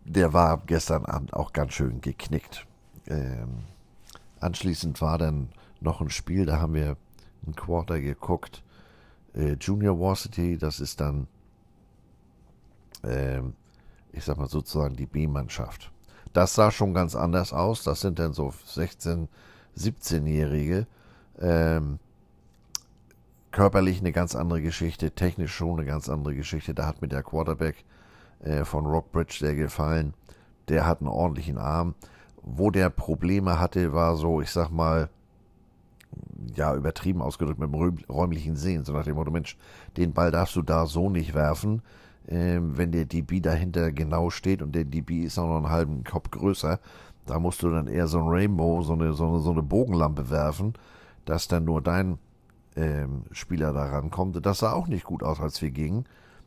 Der 0.04 0.32
war 0.32 0.62
gestern 0.66 1.04
Abend 1.04 1.32
auch 1.32 1.52
ganz 1.52 1.72
schön 1.72 2.00
geknickt. 2.00 2.66
Ähm, 3.08 3.64
anschließend 4.40 5.00
war 5.00 5.18
dann 5.18 5.50
noch 5.80 6.00
ein 6.00 6.10
Spiel, 6.10 6.46
da 6.46 6.60
haben 6.60 6.74
wir 6.74 6.96
ein 7.46 7.54
Quarter 7.54 8.00
geguckt. 8.00 8.62
Äh, 9.34 9.56
Junior 9.60 9.98
Varsity, 9.98 10.58
das 10.58 10.80
ist 10.80 11.00
dann, 11.00 11.28
ähm, 13.04 13.54
ich 14.12 14.24
sag 14.24 14.38
mal 14.38 14.48
sozusagen 14.48 14.96
die 14.96 15.06
B-Mannschaft. 15.06 15.92
Das 16.32 16.54
sah 16.54 16.70
schon 16.70 16.92
ganz 16.92 17.14
anders 17.14 17.52
aus. 17.52 17.82
Das 17.82 18.00
sind 18.00 18.18
dann 18.18 18.32
so 18.32 18.52
16, 18.66 19.28
17-Jährige. 19.76 20.86
Ähm, 21.38 21.98
körperlich 23.52 24.00
eine 24.00 24.12
ganz 24.12 24.34
andere 24.34 24.60
Geschichte, 24.60 25.12
technisch 25.12 25.54
schon 25.54 25.78
eine 25.78 25.86
ganz 25.86 26.08
andere 26.10 26.34
Geschichte. 26.34 26.74
Da 26.74 26.86
hat 26.86 27.00
mir 27.00 27.08
der 27.08 27.22
Quarterback 27.22 27.84
äh, 28.40 28.64
von 28.64 28.84
Rockbridge 28.84 29.38
der 29.40 29.54
gefallen. 29.54 30.12
Der 30.68 30.84
hat 30.84 31.00
einen 31.00 31.08
ordentlichen 31.08 31.56
Arm. 31.56 31.94
Wo 32.46 32.70
der 32.70 32.88
Probleme 32.88 33.60
hatte, 33.60 33.92
war 33.92 34.16
so, 34.16 34.40
ich 34.40 34.50
sag 34.50 34.70
mal, 34.70 35.10
ja, 36.54 36.74
übertrieben 36.74 37.20
ausgedrückt 37.20 37.58
mit 37.58 37.70
dem 37.70 37.98
räumlichen 38.08 38.56
Sehen. 38.56 38.84
So 38.84 38.94
nach 38.94 39.04
dem 39.04 39.16
Motto, 39.16 39.30
Mensch, 39.30 39.58
den 39.98 40.14
Ball 40.14 40.30
darfst 40.30 40.56
du 40.56 40.62
da 40.62 40.86
so 40.86 41.10
nicht 41.10 41.34
werfen 41.34 41.82
äh, 42.26 42.58
wenn 42.60 42.92
der 42.92 43.04
DB 43.04 43.40
dahinter 43.40 43.92
genau 43.92 44.30
steht 44.30 44.62
und 44.62 44.74
der 44.74 44.84
DB 44.84 45.24
ist 45.24 45.38
auch 45.38 45.48
noch 45.48 45.56
einen 45.56 45.70
halben 45.70 46.04
Kopf 46.04 46.30
größer, 46.30 46.80
da 47.26 47.38
musst 47.38 47.62
du 47.62 47.70
dann 47.70 47.88
eher 47.88 48.06
so 48.06 48.18
ein 48.18 48.28
Rainbow, 48.28 48.82
so 48.82 48.92
eine, 48.92 49.12
so 49.12 49.26
eine, 49.28 49.40
so 49.40 49.50
eine 49.50 49.62
Bogenlampe 49.62 50.30
werfen, 50.30 50.74
dass 51.24 51.48
dann 51.48 51.64
nur 51.64 51.82
dein 51.82 52.18
ähm, 52.76 53.24
Spieler 53.32 53.72
da 53.72 53.84
rankommt. 53.86 54.44
Das 54.44 54.58
sah 54.58 54.72
auch 54.72 54.86
nicht 54.86 55.04
gut 55.04 55.22
aus, 55.22 55.40
als 55.40 55.60
wir 55.62 55.70
gingen. 55.70 56.04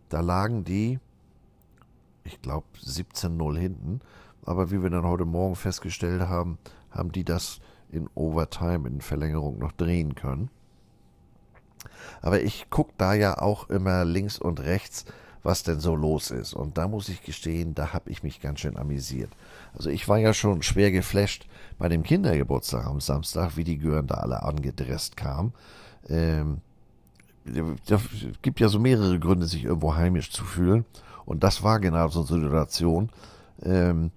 Da 0.07 0.21
lagen 0.21 0.63
die, 0.63 0.99
ich 2.23 2.41
glaube, 2.41 2.65
17-0 2.81 3.57
hinten. 3.57 3.99
Aber 4.45 4.71
wie 4.71 4.81
wir 4.81 4.89
dann 4.89 5.05
heute 5.05 5.25
Morgen 5.25 5.55
festgestellt 5.55 6.21
haben, 6.21 6.57
haben 6.91 7.11
die 7.11 7.23
das 7.23 7.59
in 7.91 8.09
Overtime, 8.15 8.87
in 8.87 9.01
Verlängerung 9.01 9.59
noch 9.59 9.71
drehen 9.71 10.15
können. 10.15 10.49
Aber 12.21 12.41
ich 12.41 12.69
gucke 12.69 12.93
da 12.97 13.13
ja 13.13 13.39
auch 13.39 13.69
immer 13.69 14.05
links 14.05 14.37
und 14.37 14.59
rechts, 14.59 15.05
was 15.43 15.63
denn 15.63 15.79
so 15.79 15.95
los 15.95 16.31
ist. 16.31 16.53
Und 16.53 16.77
da 16.77 16.87
muss 16.87 17.09
ich 17.09 17.23
gestehen, 17.23 17.73
da 17.73 17.93
habe 17.93 18.09
ich 18.09 18.23
mich 18.23 18.41
ganz 18.41 18.59
schön 18.59 18.77
amüsiert. 18.77 19.31
Also 19.73 19.89
ich 19.89 20.07
war 20.07 20.17
ja 20.17 20.33
schon 20.33 20.61
schwer 20.61 20.91
geflasht 20.91 21.47
bei 21.77 21.87
dem 21.87 22.03
Kindergeburtstag 22.03 22.85
am 22.85 22.99
Samstag, 22.99 23.55
wie 23.55 23.63
die 23.63 23.77
Gören 23.77 24.07
da 24.07 24.15
alle 24.15 24.43
angedresst 24.43 25.15
kamen. 25.15 25.53
Ähm, 26.07 26.59
da 27.87 27.99
gibt 28.41 28.59
ja 28.59 28.67
so 28.67 28.79
mehrere 28.79 29.17
Gründe, 29.19 29.45
sich 29.45 29.63
irgendwo 29.63 29.95
heimisch 29.95 30.31
zu 30.31 30.43
fühlen. 30.43 30.85
Und 31.25 31.43
das 31.43 31.63
war 31.63 31.79
genau 31.79 32.07
so 32.09 32.19
eine 32.19 32.43
Situation. 32.43 33.09
Ähm, 33.63 34.11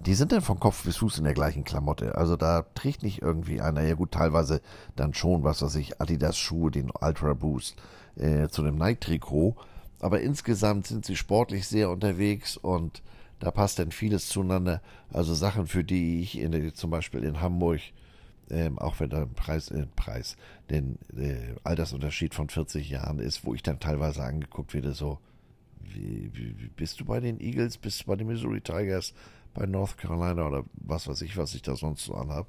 die 0.00 0.14
sind 0.14 0.32
dann 0.32 0.42
von 0.42 0.60
Kopf 0.60 0.84
bis 0.84 0.98
Fuß 0.98 1.18
in 1.18 1.24
der 1.24 1.34
gleichen 1.34 1.64
Klamotte. 1.64 2.16
Also 2.16 2.36
da 2.36 2.66
trägt 2.74 3.02
nicht 3.02 3.22
irgendwie 3.22 3.60
einer, 3.60 3.82
ja 3.82 3.94
gut, 3.94 4.12
teilweise 4.12 4.60
dann 4.94 5.14
schon, 5.14 5.42
was 5.42 5.62
weiß 5.62 5.74
ich, 5.76 6.00
Adidas 6.00 6.36
Schuhe, 6.36 6.70
den 6.70 6.90
Ultra 6.90 7.34
Boost 7.34 7.76
äh, 8.16 8.48
zu 8.48 8.62
dem 8.62 8.76
Nike-Trikot. 8.76 9.56
Aber 10.00 10.20
insgesamt 10.20 10.86
sind 10.86 11.06
sie 11.06 11.16
sportlich 11.16 11.66
sehr 11.66 11.90
unterwegs 11.90 12.56
und 12.56 13.02
da 13.38 13.50
passt 13.50 13.78
dann 13.78 13.90
vieles 13.90 14.28
zueinander. 14.28 14.82
Also 15.12 15.34
Sachen, 15.34 15.66
für 15.66 15.84
die 15.84 16.20
ich 16.20 16.38
in, 16.38 16.74
zum 16.74 16.90
Beispiel 16.90 17.24
in 17.24 17.40
Hamburg, 17.40 17.80
ähm, 18.50 18.78
auch 18.78 19.00
wenn 19.00 19.10
der 19.10 19.26
Preis, 19.26 19.70
äh, 19.70 19.86
Preis, 19.96 20.36
den 20.70 20.98
äh, 21.16 21.54
Altersunterschied 21.64 22.34
von 22.34 22.48
40 22.48 22.88
Jahren 22.90 23.18
ist, 23.18 23.44
wo 23.44 23.54
ich 23.54 23.62
dann 23.62 23.80
teilweise 23.80 24.22
angeguckt 24.22 24.74
werde, 24.74 24.92
so, 24.92 25.18
wie, 25.80 26.30
wie, 26.34 26.68
bist 26.76 27.00
du 27.00 27.04
bei 27.04 27.20
den 27.20 27.40
Eagles, 27.40 27.78
bist 27.78 28.02
du 28.02 28.06
bei 28.06 28.16
den 28.16 28.26
Missouri 28.26 28.60
Tigers, 28.60 29.14
bei 29.56 29.66
North 29.66 29.98
Carolina 29.98 30.46
oder 30.46 30.64
was 30.74 31.08
weiß 31.08 31.22
ich, 31.22 31.36
was 31.36 31.54
ich 31.54 31.62
da 31.62 31.76
sonst 31.76 32.04
so 32.04 32.14
anhab. 32.14 32.46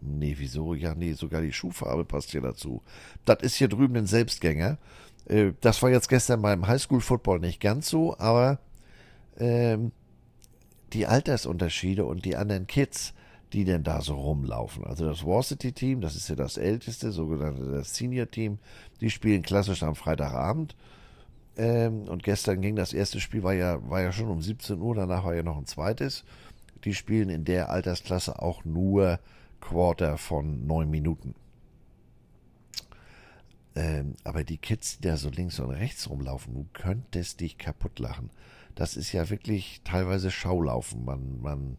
Nee, 0.00 0.34
wieso? 0.38 0.74
Ja, 0.74 0.94
nee, 0.94 1.12
sogar 1.12 1.40
die 1.42 1.52
Schuhfarbe 1.52 2.04
passt 2.04 2.30
hier 2.30 2.40
dazu. 2.40 2.82
Das 3.24 3.42
ist 3.42 3.56
hier 3.56 3.68
drüben 3.68 3.96
ein 3.96 4.06
Selbstgänger. 4.06 4.78
Äh, 5.26 5.52
das 5.60 5.82
war 5.82 5.90
jetzt 5.90 6.08
gestern 6.08 6.42
beim 6.42 6.66
Highschool-Football 6.66 7.40
nicht 7.40 7.60
ganz 7.60 7.88
so, 7.88 8.16
aber 8.18 8.58
ähm, 9.38 9.92
die 10.92 11.06
Altersunterschiede 11.06 12.04
und 12.04 12.24
die 12.24 12.36
anderen 12.36 12.66
Kids, 12.66 13.14
die 13.52 13.64
denn 13.64 13.82
da 13.82 14.02
so 14.02 14.14
rumlaufen. 14.14 14.84
Also 14.84 15.06
das 15.06 15.24
Varsity-Team, 15.24 16.00
das 16.00 16.16
ist 16.16 16.28
ja 16.28 16.34
das 16.34 16.56
älteste, 16.56 17.12
sogenannte 17.12 17.70
das 17.72 17.94
Senior-Team, 17.94 18.58
die 19.00 19.10
spielen 19.10 19.42
klassisch 19.42 19.82
am 19.82 19.94
Freitagabend. 19.94 20.76
Ähm, 21.56 22.02
und 22.08 22.22
gestern 22.22 22.60
ging 22.60 22.76
das 22.76 22.92
erste 22.92 23.20
Spiel, 23.20 23.42
war 23.42 23.54
ja, 23.54 23.78
war 23.88 24.00
ja 24.00 24.12
schon 24.12 24.28
um 24.28 24.40
17 24.40 24.80
Uhr, 24.80 24.94
danach 24.94 25.24
war 25.24 25.34
ja 25.34 25.42
noch 25.42 25.56
ein 25.58 25.66
zweites. 25.66 26.24
Die 26.84 26.94
spielen 26.94 27.28
in 27.28 27.44
der 27.44 27.70
Altersklasse 27.70 28.40
auch 28.40 28.64
nur 28.64 29.20
Quarter 29.60 30.18
von 30.18 30.66
neun 30.66 30.90
Minuten. 30.90 31.34
Ähm, 33.74 34.14
aber 34.24 34.44
die 34.44 34.58
Kids, 34.58 34.98
die 34.98 35.08
da 35.08 35.16
so 35.16 35.30
links 35.30 35.60
und 35.60 35.70
rechts 35.70 36.08
rumlaufen, 36.08 36.54
du 36.54 36.66
könntest 36.72 37.40
dich 37.40 37.58
kaputt 37.58 37.98
lachen. 37.98 38.30
Das 38.74 38.96
ist 38.96 39.12
ja 39.12 39.30
wirklich 39.30 39.80
teilweise 39.84 40.30
Schaulaufen. 40.30 41.04
Man, 41.04 41.40
man 41.40 41.78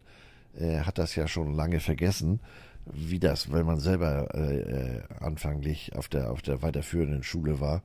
äh, 0.58 0.80
hat 0.80 0.98
das 0.98 1.14
ja 1.14 1.28
schon 1.28 1.54
lange 1.54 1.80
vergessen, 1.80 2.40
wie 2.86 3.18
das, 3.18 3.52
wenn 3.52 3.66
man 3.66 3.80
selber 3.80 4.34
äh, 4.34 4.60
äh, 4.60 5.02
anfanglich 5.20 5.94
auf 5.96 6.08
der, 6.08 6.30
auf 6.30 6.42
der 6.42 6.62
weiterführenden 6.62 7.22
Schule 7.22 7.60
war, 7.60 7.82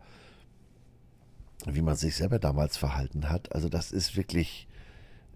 wie 1.65 1.82
man 1.82 1.95
sich 1.95 2.15
selber 2.15 2.39
damals 2.39 2.78
verhalten 2.78 3.30
hat. 3.30 3.54
Also 3.54 3.69
das 3.69 3.91
ist 3.91 4.15
wirklich 4.15 4.67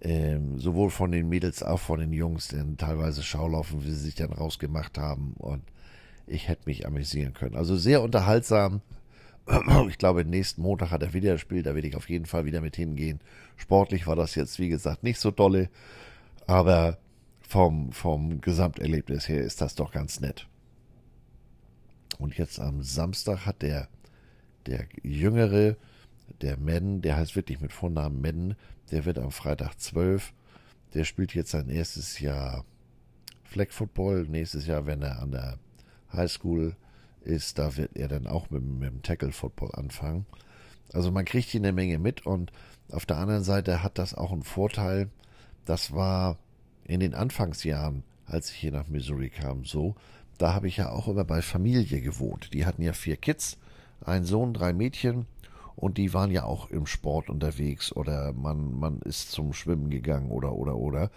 ähm, 0.01 0.59
sowohl 0.59 0.89
von 0.89 1.11
den 1.11 1.27
Mädels 1.27 1.63
auch 1.63 1.79
von 1.79 1.99
den 1.99 2.13
Jungs, 2.13 2.47
denn 2.49 2.77
teilweise 2.77 3.23
Schaulaufen, 3.23 3.83
wie 3.83 3.91
sie 3.91 3.95
sich 3.95 4.15
dann 4.15 4.31
rausgemacht 4.31 4.97
haben 4.97 5.33
und 5.37 5.63
ich 6.27 6.47
hätte 6.47 6.63
mich 6.65 6.85
amüsieren 6.85 7.33
können. 7.33 7.55
Also 7.55 7.75
sehr 7.75 8.01
unterhaltsam. 8.01 8.81
Ich 9.89 9.97
glaube, 9.97 10.25
nächsten 10.25 10.61
Montag 10.61 10.91
hat 10.91 11.01
er 11.01 11.13
wieder 11.13 11.31
das 11.31 11.41
Spiel, 11.41 11.63
da 11.63 11.73
werde 11.73 11.87
ich 11.87 11.95
auf 11.95 12.07
jeden 12.07 12.27
Fall 12.27 12.45
wieder 12.45 12.61
mit 12.61 12.75
hingehen. 12.75 13.19
Sportlich 13.57 14.05
war 14.05 14.15
das 14.15 14.35
jetzt, 14.35 14.59
wie 14.59 14.69
gesagt, 14.69 15.03
nicht 15.03 15.19
so 15.19 15.31
dolle, 15.31 15.69
aber 16.45 16.99
vom, 17.41 17.91
vom 17.91 18.41
Gesamterlebnis 18.41 19.27
her 19.27 19.41
ist 19.41 19.59
das 19.59 19.73
doch 19.73 19.91
ganz 19.91 20.19
nett. 20.19 20.47
Und 22.19 22.37
jetzt 22.37 22.59
am 22.59 22.83
Samstag 22.83 23.47
hat 23.47 23.63
der, 23.63 23.87
der 24.67 24.85
Jüngere, 25.01 25.77
der 26.41 26.57
Madden, 26.57 27.01
der 27.01 27.17
heißt 27.17 27.35
wirklich 27.35 27.59
mit 27.59 27.73
Vornamen 27.73 28.21
Madden, 28.21 28.55
der 28.91 29.05
wird 29.05 29.19
am 29.19 29.31
Freitag 29.31 29.79
12. 29.79 30.33
Der 30.93 31.03
spielt 31.03 31.33
jetzt 31.33 31.51
sein 31.51 31.69
erstes 31.69 32.19
Jahr 32.19 32.65
Flag 33.43 33.71
Football. 33.71 34.27
Nächstes 34.27 34.67
Jahr, 34.67 34.85
wenn 34.85 35.01
er 35.01 35.19
an 35.19 35.31
der 35.31 35.59
High 36.13 36.31
School 36.31 36.75
ist, 37.21 37.59
da 37.59 37.77
wird 37.77 37.95
er 37.95 38.07
dann 38.07 38.27
auch 38.27 38.49
mit, 38.49 38.63
mit 38.63 38.89
dem 38.89 39.01
Tackle 39.03 39.31
Football 39.31 39.71
anfangen. 39.73 40.25
Also 40.93 41.11
man 41.11 41.25
kriegt 41.25 41.49
hier 41.49 41.61
eine 41.61 41.73
Menge 41.73 41.99
mit 41.99 42.25
und 42.25 42.51
auf 42.91 43.05
der 43.05 43.17
anderen 43.17 43.43
Seite 43.43 43.83
hat 43.83 43.97
das 43.97 44.15
auch 44.15 44.31
einen 44.31 44.43
Vorteil. 44.43 45.09
Das 45.65 45.93
war 45.93 46.37
in 46.85 46.99
den 46.99 47.13
Anfangsjahren, 47.13 48.03
als 48.25 48.49
ich 48.49 48.57
hier 48.57 48.71
nach 48.71 48.87
Missouri 48.87 49.29
kam, 49.29 49.65
so. 49.65 49.95
Da 50.39 50.53
habe 50.53 50.67
ich 50.67 50.77
ja 50.77 50.89
auch 50.89 51.07
immer 51.07 51.25
bei 51.25 51.41
Familie 51.41 52.01
gewohnt. 52.01 52.53
Die 52.53 52.65
hatten 52.65 52.81
ja 52.81 52.93
vier 52.93 53.17
Kids, 53.17 53.57
ein 54.01 54.23
Sohn, 54.23 54.53
drei 54.53 54.73
Mädchen 54.73 55.27
und 55.79 55.97
die 55.97 56.13
waren 56.13 56.29
ja 56.29 56.43
auch 56.43 56.69
im 56.69 56.85
Sport 56.85 57.29
unterwegs 57.29 57.93
oder 57.93 58.33
man, 58.33 58.77
man 58.77 58.99
ist 58.99 59.31
zum 59.31 59.53
Schwimmen 59.53 59.89
gegangen 59.89 60.29
oder 60.29 60.53
oder 60.53 60.75
oder. 60.75 61.09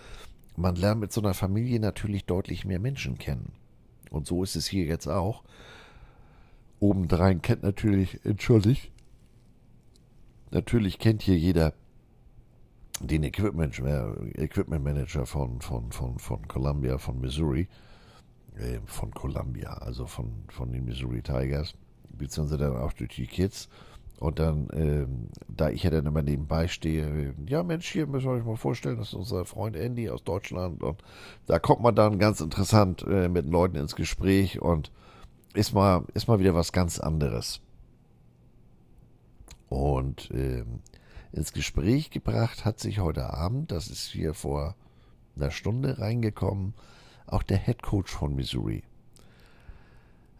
Man 0.54 0.76
lernt 0.76 1.00
mit 1.00 1.12
so 1.12 1.20
einer 1.20 1.34
Familie 1.34 1.80
natürlich 1.80 2.26
deutlich 2.26 2.64
mehr 2.64 2.78
Menschen 2.78 3.18
kennen. 3.18 3.50
Und 4.10 4.28
so 4.28 4.44
ist 4.44 4.54
es 4.54 4.68
hier 4.68 4.84
jetzt 4.84 5.08
auch. 5.08 5.42
Obendrein 6.78 7.42
kennt 7.42 7.64
natürlich, 7.64 8.24
entschuldigt, 8.24 8.92
natürlich 10.52 11.00
kennt 11.00 11.22
hier 11.22 11.38
jeder 11.38 11.74
den 13.00 13.24
Equipment, 13.24 13.76
äh, 13.80 14.44
Equipment 14.44 14.84
Manager 14.84 15.26
von, 15.26 15.60
von, 15.60 15.90
von, 15.90 16.20
von 16.20 16.46
Columbia, 16.46 16.98
von 16.98 17.20
Missouri, 17.20 17.66
äh, 18.54 18.78
von 18.84 19.10
Columbia, 19.10 19.72
also 19.72 20.06
von, 20.06 20.44
von 20.50 20.70
den 20.70 20.84
Missouri 20.84 21.20
Tigers, 21.20 21.74
beziehungsweise 22.10 22.58
dann 22.58 22.76
auch 22.76 22.92
durch 22.92 23.16
die 23.16 23.26
Kids. 23.26 23.68
Und 24.22 24.38
dann, 24.38 24.68
ähm, 24.72 25.30
da 25.48 25.70
ich 25.70 25.82
ja 25.82 25.90
dann 25.90 26.06
immer 26.06 26.22
nebenbei 26.22 26.68
stehe, 26.68 27.34
ja 27.48 27.64
Mensch, 27.64 27.90
hier 27.90 28.06
müssen 28.06 28.26
wir 28.26 28.34
euch 28.34 28.44
mal 28.44 28.54
vorstellen, 28.54 28.96
das 28.98 29.08
ist 29.08 29.14
unser 29.14 29.44
Freund 29.44 29.74
Andy 29.74 30.08
aus 30.10 30.22
Deutschland. 30.22 30.84
Und 30.84 31.02
da 31.46 31.58
kommt 31.58 31.82
man 31.82 31.96
dann 31.96 32.20
ganz 32.20 32.40
interessant 32.40 33.02
äh, 33.02 33.28
mit 33.28 33.46
Leuten 33.46 33.76
ins 33.76 33.96
Gespräch 33.96 34.62
und 34.62 34.92
ist 35.54 35.74
mal, 35.74 36.04
ist 36.14 36.28
mal 36.28 36.38
wieder 36.38 36.54
was 36.54 36.70
ganz 36.70 37.00
anderes. 37.00 37.62
Und 39.68 40.30
ähm, 40.32 40.82
ins 41.32 41.52
Gespräch 41.52 42.10
gebracht 42.10 42.64
hat 42.64 42.78
sich 42.78 43.00
heute 43.00 43.34
Abend, 43.34 43.72
das 43.72 43.88
ist 43.88 44.06
hier 44.06 44.34
vor 44.34 44.76
einer 45.34 45.50
Stunde 45.50 45.98
reingekommen, 45.98 46.74
auch 47.26 47.42
der 47.42 47.58
Head 47.58 47.82
Coach 47.82 48.12
von 48.12 48.36
Missouri. 48.36 48.84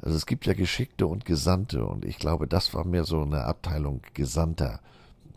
Also 0.03 0.17
es 0.17 0.27
gibt 0.27 0.47
ja 0.47 0.53
Geschickte 0.53 1.07
und 1.07 1.25
Gesandte 1.25 1.87
und 1.87 2.05
ich 2.05 2.19
glaube, 2.19 2.49
das 2.49 2.75
war 2.75 2.85
mehr 2.85 3.05
so 3.05 3.23
eine 3.23 3.45
Abteilung 3.45 4.03
Gesandter. 4.15 4.81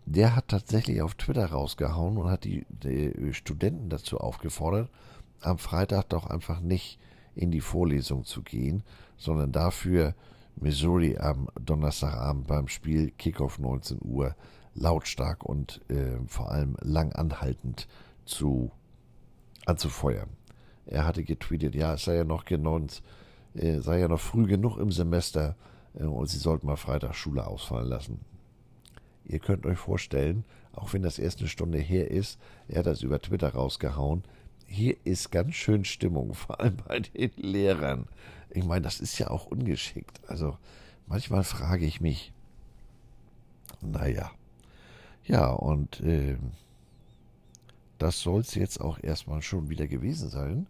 Der 0.06 0.34
hat 0.34 0.48
tatsächlich 0.48 1.02
auf 1.02 1.14
Twitter 1.14 1.46
rausgehauen 1.46 2.18
und 2.18 2.28
hat 2.28 2.44
die, 2.44 2.66
die 2.68 3.32
Studenten 3.32 3.88
dazu 3.88 4.18
aufgefordert, 4.18 4.90
am 5.40 5.58
Freitag 5.58 6.08
doch 6.08 6.26
einfach 6.26 6.60
nicht 6.60 6.98
in 7.36 7.52
die 7.52 7.60
Vorlesung 7.60 8.24
zu 8.24 8.42
gehen, 8.42 8.82
sondern 9.16 9.52
dafür 9.52 10.14
Missouri 10.56 11.16
am 11.16 11.48
Donnerstagabend 11.60 12.48
beim 12.48 12.66
Spiel 12.66 13.12
Kickoff 13.12 13.60
19 13.60 13.98
Uhr 14.02 14.34
lautstark 14.74 15.44
und 15.44 15.80
äh, 15.88 16.18
vor 16.26 16.50
allem 16.50 16.76
lang 16.80 17.12
anhaltend 17.12 17.86
zu 18.24 18.72
anzufeuern. 19.64 20.30
Er 20.86 21.06
hatte 21.06 21.22
getweetet, 21.22 21.74
ja, 21.74 21.94
es 21.94 22.04
sei 22.04 22.16
ja 22.16 22.24
noch 22.24 22.44
genannt, 22.44 23.02
äh, 23.56 23.80
sei 23.80 24.00
ja 24.00 24.08
noch 24.08 24.20
früh 24.20 24.46
genug 24.46 24.78
im 24.78 24.90
Semester 24.90 25.56
äh, 25.94 26.04
und 26.04 26.28
sie 26.28 26.38
sollten 26.38 26.66
mal 26.66 26.76
Freitag 26.76 27.14
Schule 27.14 27.46
ausfallen 27.46 27.88
lassen. 27.88 28.20
Ihr 29.24 29.40
könnt 29.40 29.66
euch 29.66 29.78
vorstellen, 29.78 30.44
auch 30.72 30.92
wenn 30.92 31.02
das 31.02 31.18
erst 31.18 31.40
eine 31.40 31.48
Stunde 31.48 31.78
her 31.78 32.10
ist, 32.10 32.38
er 32.68 32.80
hat 32.80 32.86
das 32.86 33.02
über 33.02 33.20
Twitter 33.20 33.48
rausgehauen, 33.48 34.22
hier 34.66 34.96
ist 35.04 35.30
ganz 35.30 35.54
schön 35.54 35.84
Stimmung, 35.84 36.34
vor 36.34 36.60
allem 36.60 36.76
bei 36.76 37.00
den 37.00 37.30
Lehrern. 37.36 38.06
Ich 38.50 38.64
meine, 38.64 38.82
das 38.82 39.00
ist 39.00 39.18
ja 39.18 39.30
auch 39.30 39.46
ungeschickt. 39.46 40.20
Also 40.28 40.56
manchmal 41.06 41.44
frage 41.44 41.84
ich 41.86 42.00
mich, 42.00 42.32
naja, 43.80 44.30
ja, 45.24 45.50
und 45.50 46.00
äh, 46.00 46.36
das 47.98 48.20
soll 48.20 48.40
es 48.40 48.54
jetzt 48.54 48.80
auch 48.80 49.02
erstmal 49.02 49.42
schon 49.42 49.68
wieder 49.68 49.86
gewesen 49.86 50.28
sein. 50.28 50.66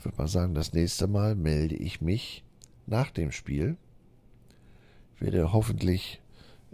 Ich 0.00 0.06
würde 0.06 0.16
mal 0.16 0.28
sagen, 0.28 0.54
das 0.54 0.72
nächste 0.72 1.06
Mal 1.08 1.34
melde 1.34 1.76
ich 1.76 2.00
mich 2.00 2.42
nach 2.86 3.10
dem 3.10 3.32
Spiel. 3.32 3.76
Ich 5.14 5.20
werde 5.20 5.52
hoffentlich 5.52 6.22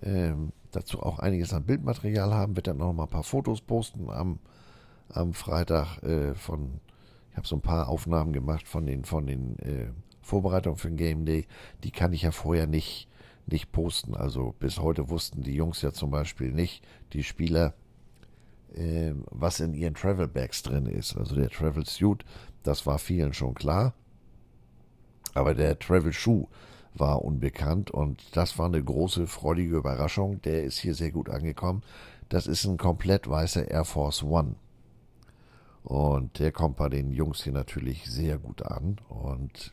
ähm, 0.00 0.52
dazu 0.70 1.02
auch 1.02 1.18
einiges 1.18 1.52
an 1.52 1.64
Bildmaterial 1.64 2.32
haben, 2.32 2.54
werde 2.54 2.70
dann 2.70 2.76
noch 2.76 2.92
mal 2.92 3.02
ein 3.02 3.08
paar 3.08 3.24
Fotos 3.24 3.60
posten 3.60 4.10
am, 4.10 4.38
am 5.08 5.34
Freitag 5.34 6.04
äh, 6.04 6.36
von, 6.36 6.78
ich 7.32 7.36
habe 7.36 7.48
so 7.48 7.56
ein 7.56 7.62
paar 7.62 7.88
Aufnahmen 7.88 8.32
gemacht 8.32 8.68
von 8.68 8.86
den, 8.86 9.04
von 9.04 9.26
den 9.26 9.58
äh, 9.58 9.88
Vorbereitungen 10.22 10.78
für 10.78 10.86
den 10.86 10.96
Game 10.96 11.24
Day. 11.24 11.48
Die 11.82 11.90
kann 11.90 12.12
ich 12.12 12.22
ja 12.22 12.30
vorher 12.30 12.68
nicht, 12.68 13.08
nicht 13.46 13.72
posten. 13.72 14.14
Also 14.14 14.54
bis 14.60 14.78
heute 14.78 15.10
wussten 15.10 15.42
die 15.42 15.56
Jungs 15.56 15.82
ja 15.82 15.90
zum 15.92 16.12
Beispiel 16.12 16.52
nicht, 16.52 16.86
die 17.12 17.24
Spieler, 17.24 17.74
äh, 18.74 19.12
was 19.30 19.60
in 19.60 19.74
ihren 19.74 19.94
Travel 19.94 20.28
Bags 20.28 20.62
drin 20.62 20.86
ist. 20.86 21.16
Also 21.16 21.34
der 21.34 21.50
Travel 21.50 21.86
Suit 21.86 22.24
das 22.66 22.84
war 22.84 22.98
vielen 22.98 23.32
schon 23.32 23.54
klar. 23.54 23.94
Aber 25.34 25.54
der 25.54 25.78
Travel 25.78 26.12
Shoe 26.12 26.48
war 26.94 27.22
unbekannt 27.22 27.90
und 27.90 28.36
das 28.36 28.58
war 28.58 28.66
eine 28.66 28.82
große, 28.82 29.26
freudige 29.26 29.76
Überraschung. 29.76 30.42
Der 30.42 30.64
ist 30.64 30.78
hier 30.78 30.94
sehr 30.94 31.12
gut 31.12 31.28
angekommen. 31.30 31.82
Das 32.28 32.46
ist 32.46 32.64
ein 32.64 32.76
komplett 32.76 33.28
weißer 33.28 33.70
Air 33.70 33.84
Force 33.84 34.22
One. 34.24 34.56
Und 35.84 36.40
der 36.40 36.50
kommt 36.50 36.76
bei 36.76 36.88
den 36.88 37.12
Jungs 37.12 37.44
hier 37.44 37.52
natürlich 37.52 38.06
sehr 38.06 38.38
gut 38.38 38.62
an. 38.62 38.96
Und 39.08 39.72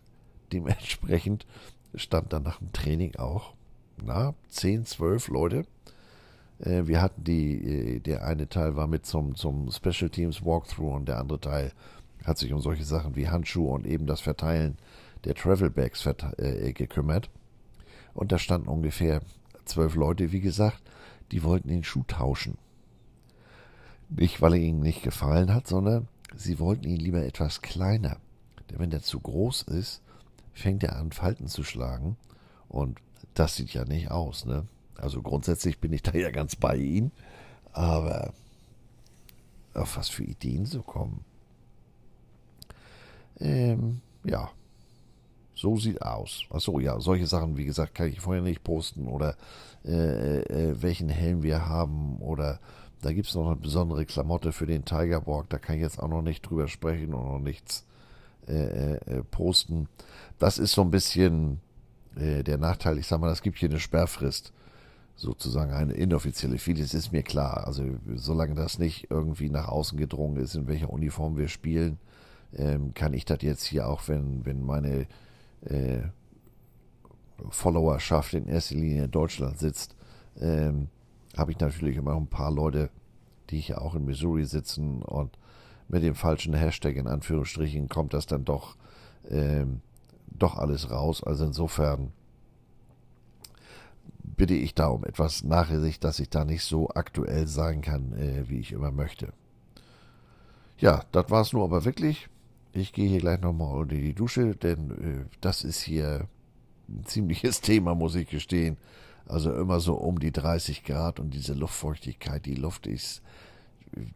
dementsprechend 0.51 1.47
stand 1.95 2.31
dann 2.31 2.43
nach 2.43 2.59
dem 2.59 2.73
Training 2.73 3.15
auch, 3.15 3.55
na, 4.03 4.35
10, 4.49 4.85
12 4.85 5.29
Leute. 5.29 5.65
Äh, 6.63 6.87
wir 6.87 7.01
hatten 7.01 7.23
die, 7.23 7.95
äh, 7.95 7.99
der 7.99 8.25
eine 8.25 8.49
Teil 8.49 8.75
war 8.75 8.87
mit 8.87 9.05
zum, 9.05 9.35
zum 9.35 9.69
Special 9.71 10.09
Teams 10.09 10.43
Walkthrough 10.43 10.95
und 10.95 11.07
der 11.07 11.19
andere 11.19 11.39
Teil 11.39 11.71
hat 12.23 12.37
sich 12.37 12.53
um 12.53 12.61
solche 12.61 12.85
Sachen 12.85 13.15
wie 13.15 13.27
Handschuhe 13.27 13.71
und 13.71 13.85
eben 13.85 14.07
das 14.07 14.21
Verteilen 14.21 14.77
der 15.25 15.35
Travel 15.35 15.69
Bags 15.69 16.05
äh, 16.37 16.73
gekümmert. 16.73 17.29
Und 18.13 18.31
da 18.31 18.37
standen 18.37 18.67
ungefähr 18.67 19.21
zwölf 19.65 19.95
Leute, 19.95 20.31
wie 20.31 20.41
gesagt, 20.41 20.81
die 21.31 21.43
wollten 21.43 21.69
den 21.69 21.83
Schuh 21.83 22.03
tauschen. 22.07 22.57
Nicht, 24.09 24.41
weil 24.41 24.53
er 24.53 24.59
ihnen 24.59 24.81
nicht 24.81 25.03
gefallen 25.03 25.53
hat, 25.53 25.67
sondern 25.67 26.07
sie 26.35 26.59
wollten 26.59 26.87
ihn 26.87 26.99
lieber 26.99 27.25
etwas 27.25 27.61
kleiner. 27.61 28.17
Denn 28.69 28.79
wenn 28.79 28.91
der 28.91 29.01
zu 29.01 29.19
groß 29.19 29.63
ist, 29.63 30.01
fängt 30.53 30.83
er 30.83 30.95
an, 30.97 31.11
Falten 31.11 31.47
zu 31.47 31.63
schlagen. 31.63 32.17
Und 32.69 32.99
das 33.33 33.55
sieht 33.55 33.73
ja 33.73 33.85
nicht 33.85 34.11
aus, 34.11 34.45
ne? 34.45 34.65
Also 34.97 35.21
grundsätzlich 35.21 35.79
bin 35.79 35.93
ich 35.93 36.03
da 36.03 36.13
ja 36.13 36.31
ganz 36.31 36.55
bei 36.55 36.75
Ihnen. 36.75 37.11
Aber 37.71 38.33
auf 39.73 39.97
was 39.97 40.09
für 40.09 40.23
Ideen 40.23 40.65
so 40.65 40.81
kommen. 40.81 41.25
Ähm, 43.39 44.01
ja. 44.23 44.51
So 45.55 45.77
sieht 45.77 46.01
aus. 46.01 46.45
Achso, 46.49 46.79
ja, 46.79 46.99
solche 46.99 47.27
Sachen, 47.27 47.57
wie 47.57 47.65
gesagt, 47.65 47.95
kann 47.95 48.07
ich 48.07 48.21
vorher 48.21 48.41
nicht 48.41 48.63
posten 48.63 49.07
oder 49.07 49.35
äh, 49.85 50.39
äh, 50.39 50.81
welchen 50.81 51.09
Helm 51.09 51.43
wir 51.43 51.67
haben 51.67 52.17
oder 52.17 52.59
da 53.01 53.11
gibt 53.11 53.27
es 53.27 53.35
noch 53.35 53.47
eine 53.47 53.57
besondere 53.57 54.05
Klamotte 54.05 54.51
für 54.51 54.65
den 54.65 54.85
Tigerwalk, 54.85 55.49
da 55.49 55.59
kann 55.59 55.75
ich 55.75 55.81
jetzt 55.81 56.01
auch 56.01 56.07
noch 56.07 56.21
nicht 56.21 56.41
drüber 56.41 56.67
sprechen 56.67 57.13
und 57.13 57.25
noch 57.25 57.39
nichts 57.39 57.85
äh, 58.47 58.53
äh, 58.53 58.95
äh, 59.05 59.23
posten. 59.23 59.89
Das 60.39 60.57
ist 60.57 60.71
so 60.71 60.81
ein 60.81 60.91
bisschen 60.91 61.59
äh, 62.15 62.43
der 62.43 62.57
Nachteil. 62.57 62.97
Ich 62.97 63.07
sag 63.07 63.19
mal, 63.19 63.31
es 63.31 63.41
gibt 63.41 63.59
hier 63.59 63.69
eine 63.69 63.79
Sperrfrist, 63.79 64.53
sozusagen 65.15 65.73
eine 65.73 65.93
inoffizielle. 65.93 66.57
Vieles 66.57 66.93
ist 66.93 67.11
mir 67.11 67.23
klar. 67.23 67.67
Also 67.67 67.83
solange 68.15 68.55
das 68.55 68.79
nicht 68.79 69.09
irgendwie 69.09 69.49
nach 69.49 69.67
außen 69.67 69.97
gedrungen 69.97 70.37
ist, 70.37 70.55
in 70.55 70.67
welcher 70.67 70.89
Uniform 70.89 71.37
wir 71.37 71.47
spielen, 71.47 71.97
ähm, 72.55 72.93
kann 72.93 73.13
ich 73.13 73.25
das 73.25 73.39
jetzt 73.41 73.63
hier 73.63 73.87
auch, 73.87 74.07
wenn, 74.07 74.45
wenn 74.45 74.65
meine 74.65 75.07
äh, 75.61 76.01
Followerschaft 77.49 78.33
in 78.33 78.47
erster 78.47 78.75
Linie 78.75 79.05
in 79.05 79.11
Deutschland 79.11 79.59
sitzt, 79.59 79.95
ähm, 80.39 80.89
habe 81.37 81.51
ich 81.51 81.59
natürlich 81.59 81.97
immer 81.97 82.15
ein 82.15 82.27
paar 82.27 82.51
Leute, 82.51 82.89
die 83.49 83.59
hier 83.59 83.81
auch 83.81 83.95
in 83.95 84.05
Missouri 84.05 84.45
sitzen 84.45 85.01
und 85.01 85.37
mit 85.87 86.03
dem 86.03 86.15
falschen 86.15 86.53
Hashtag 86.53 86.95
in 86.95 87.07
Anführungsstrichen 87.07 87.89
kommt 87.89 88.13
das 88.13 88.25
dann 88.25 88.45
doch, 88.45 88.77
ähm, 89.29 89.81
doch 90.27 90.57
alles 90.57 90.89
raus. 90.91 91.23
Also 91.23 91.45
insofern 91.45 92.13
bitte 94.35 94.53
ich 94.53 94.73
da 94.73 94.87
um 94.87 95.03
etwas 95.03 95.43
Nachsicht, 95.43 96.03
dass 96.03 96.19
ich 96.19 96.29
da 96.29 96.45
nicht 96.45 96.63
so 96.63 96.89
aktuell 96.89 97.47
sein 97.47 97.81
kann, 97.81 98.13
äh, 98.13 98.49
wie 98.49 98.59
ich 98.59 98.71
immer 98.71 98.91
möchte. 98.91 99.33
Ja, 100.77 101.03
das 101.11 101.29
war 101.29 101.41
es 101.41 101.53
nur 101.53 101.63
aber 101.63 101.85
wirklich. 101.85 102.29
Ich 102.73 102.93
gehe 102.93 103.07
hier 103.07 103.19
gleich 103.19 103.39
nochmal 103.39 103.77
unter 103.77 103.95
die 103.95 104.13
Dusche, 104.13 104.55
denn 104.55 104.91
äh, 104.91 105.35
das 105.41 105.63
ist 105.63 105.81
hier 105.81 106.27
ein 106.89 107.05
ziemliches 107.05 107.61
Thema, 107.61 107.95
muss 107.95 108.15
ich 108.15 108.27
gestehen. 108.29 108.77
Also 109.25 109.53
immer 109.53 109.79
so 109.79 109.95
um 109.95 110.19
die 110.19 110.31
30 110.31 110.83
Grad 110.83 111.19
und 111.19 111.33
diese 111.33 111.53
Luftfeuchtigkeit, 111.53 112.45
die 112.45 112.55
Luft 112.55 112.87
ist 112.87 113.21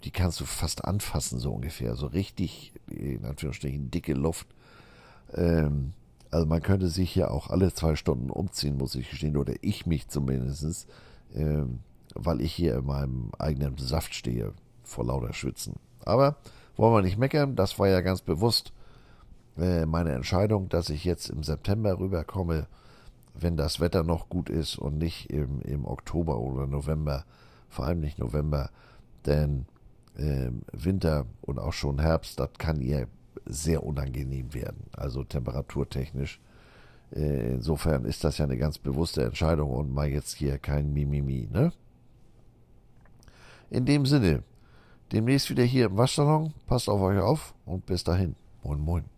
die 0.04 0.12
kannst 0.12 0.40
du 0.40 0.46
fast 0.46 0.86
anfassen, 0.86 1.40
so 1.40 1.52
ungefähr. 1.52 1.96
So 1.96 2.08
richtig, 2.08 2.74
in 2.88 3.26
Anführungsstrichen, 3.26 3.92
dicke 3.92 4.14
Luft. 4.14 4.48
Ähm, 5.34 5.94
also 6.38 6.46
man 6.46 6.62
könnte 6.62 6.88
sich 6.88 7.12
hier 7.12 7.32
auch 7.32 7.50
alle 7.50 7.74
zwei 7.74 7.96
Stunden 7.96 8.30
umziehen, 8.30 8.78
muss 8.78 8.94
ich 8.94 9.10
gestehen, 9.10 9.38
oder 9.38 9.56
ich 9.62 9.88
mich 9.88 10.08
zumindest, 10.08 10.88
ähm, 11.34 11.80
weil 12.14 12.42
ich 12.42 12.54
hier 12.54 12.76
in 12.76 12.86
meinem 12.86 13.32
eigenen 13.40 13.76
Saft 13.80 14.14
stehe, 14.14 14.54
vor 14.84 15.06
lauter 15.06 15.34
Schwitzen. 15.34 15.78
Aber 16.06 16.36
wollen 16.76 16.94
wir 16.94 17.02
nicht 17.02 17.18
meckern, 17.18 17.56
das 17.56 17.80
war 17.80 17.88
ja 17.88 18.02
ganz 18.02 18.22
bewusst 18.22 18.72
äh, 19.58 19.88
meine 19.88 20.12
Entscheidung, 20.12 20.70
dass 20.70 20.92
ich 20.92 21.06
jetzt 21.06 21.32
im 21.32 21.42
September 21.42 21.98
rüberkomme, 21.98 22.68
wenn 23.34 23.58
das 23.58 23.80
Wetter 23.80 24.04
noch 24.04 24.30
gut 24.30 24.52
ist 24.52 24.78
und 24.78 25.00
nicht 25.00 25.32
im, 25.32 25.62
im 25.62 25.86
Oktober 25.86 26.38
oder 26.38 26.68
November, 26.68 27.26
vor 27.68 27.86
allem 27.86 28.00
nicht 28.00 28.20
November, 28.20 28.70
denn 29.26 29.66
äh, 30.16 30.52
Winter 30.72 31.26
und 31.42 31.58
auch 31.58 31.74
schon 31.74 31.98
Herbst, 31.98 32.40
das 32.40 32.52
kann 32.60 32.80
ihr 32.80 33.08
sehr 33.46 33.84
unangenehm 33.84 34.54
werden, 34.54 34.86
also 34.94 35.24
temperaturtechnisch. 35.24 36.40
Äh, 37.16 37.54
insofern 37.54 38.06
ist 38.06 38.24
das 38.24 38.38
ja 38.38 38.46
eine 38.46 38.58
ganz 38.58 38.78
bewusste 38.78 39.24
Entscheidung 39.24 39.72
und 39.72 39.94
mal 39.94 40.08
jetzt 40.08 40.36
hier 40.36 40.58
kein 40.58 40.94
Mimimi, 40.94 41.48
ne? 41.52 41.72
In 43.70 43.86
dem 43.86 44.06
Sinne, 44.06 44.44
demnächst 45.12 45.50
wieder 45.50 45.64
hier 45.64 45.88
im 45.88 45.98
Waschsalon. 45.98 46.54
Passt 46.68 46.90
auf 46.90 47.02
euch 47.02 47.20
auf 47.20 47.54
und 47.66 47.86
bis 47.86 48.04
dahin. 48.04 48.36
Moin, 48.64 48.80
moin. 48.80 49.17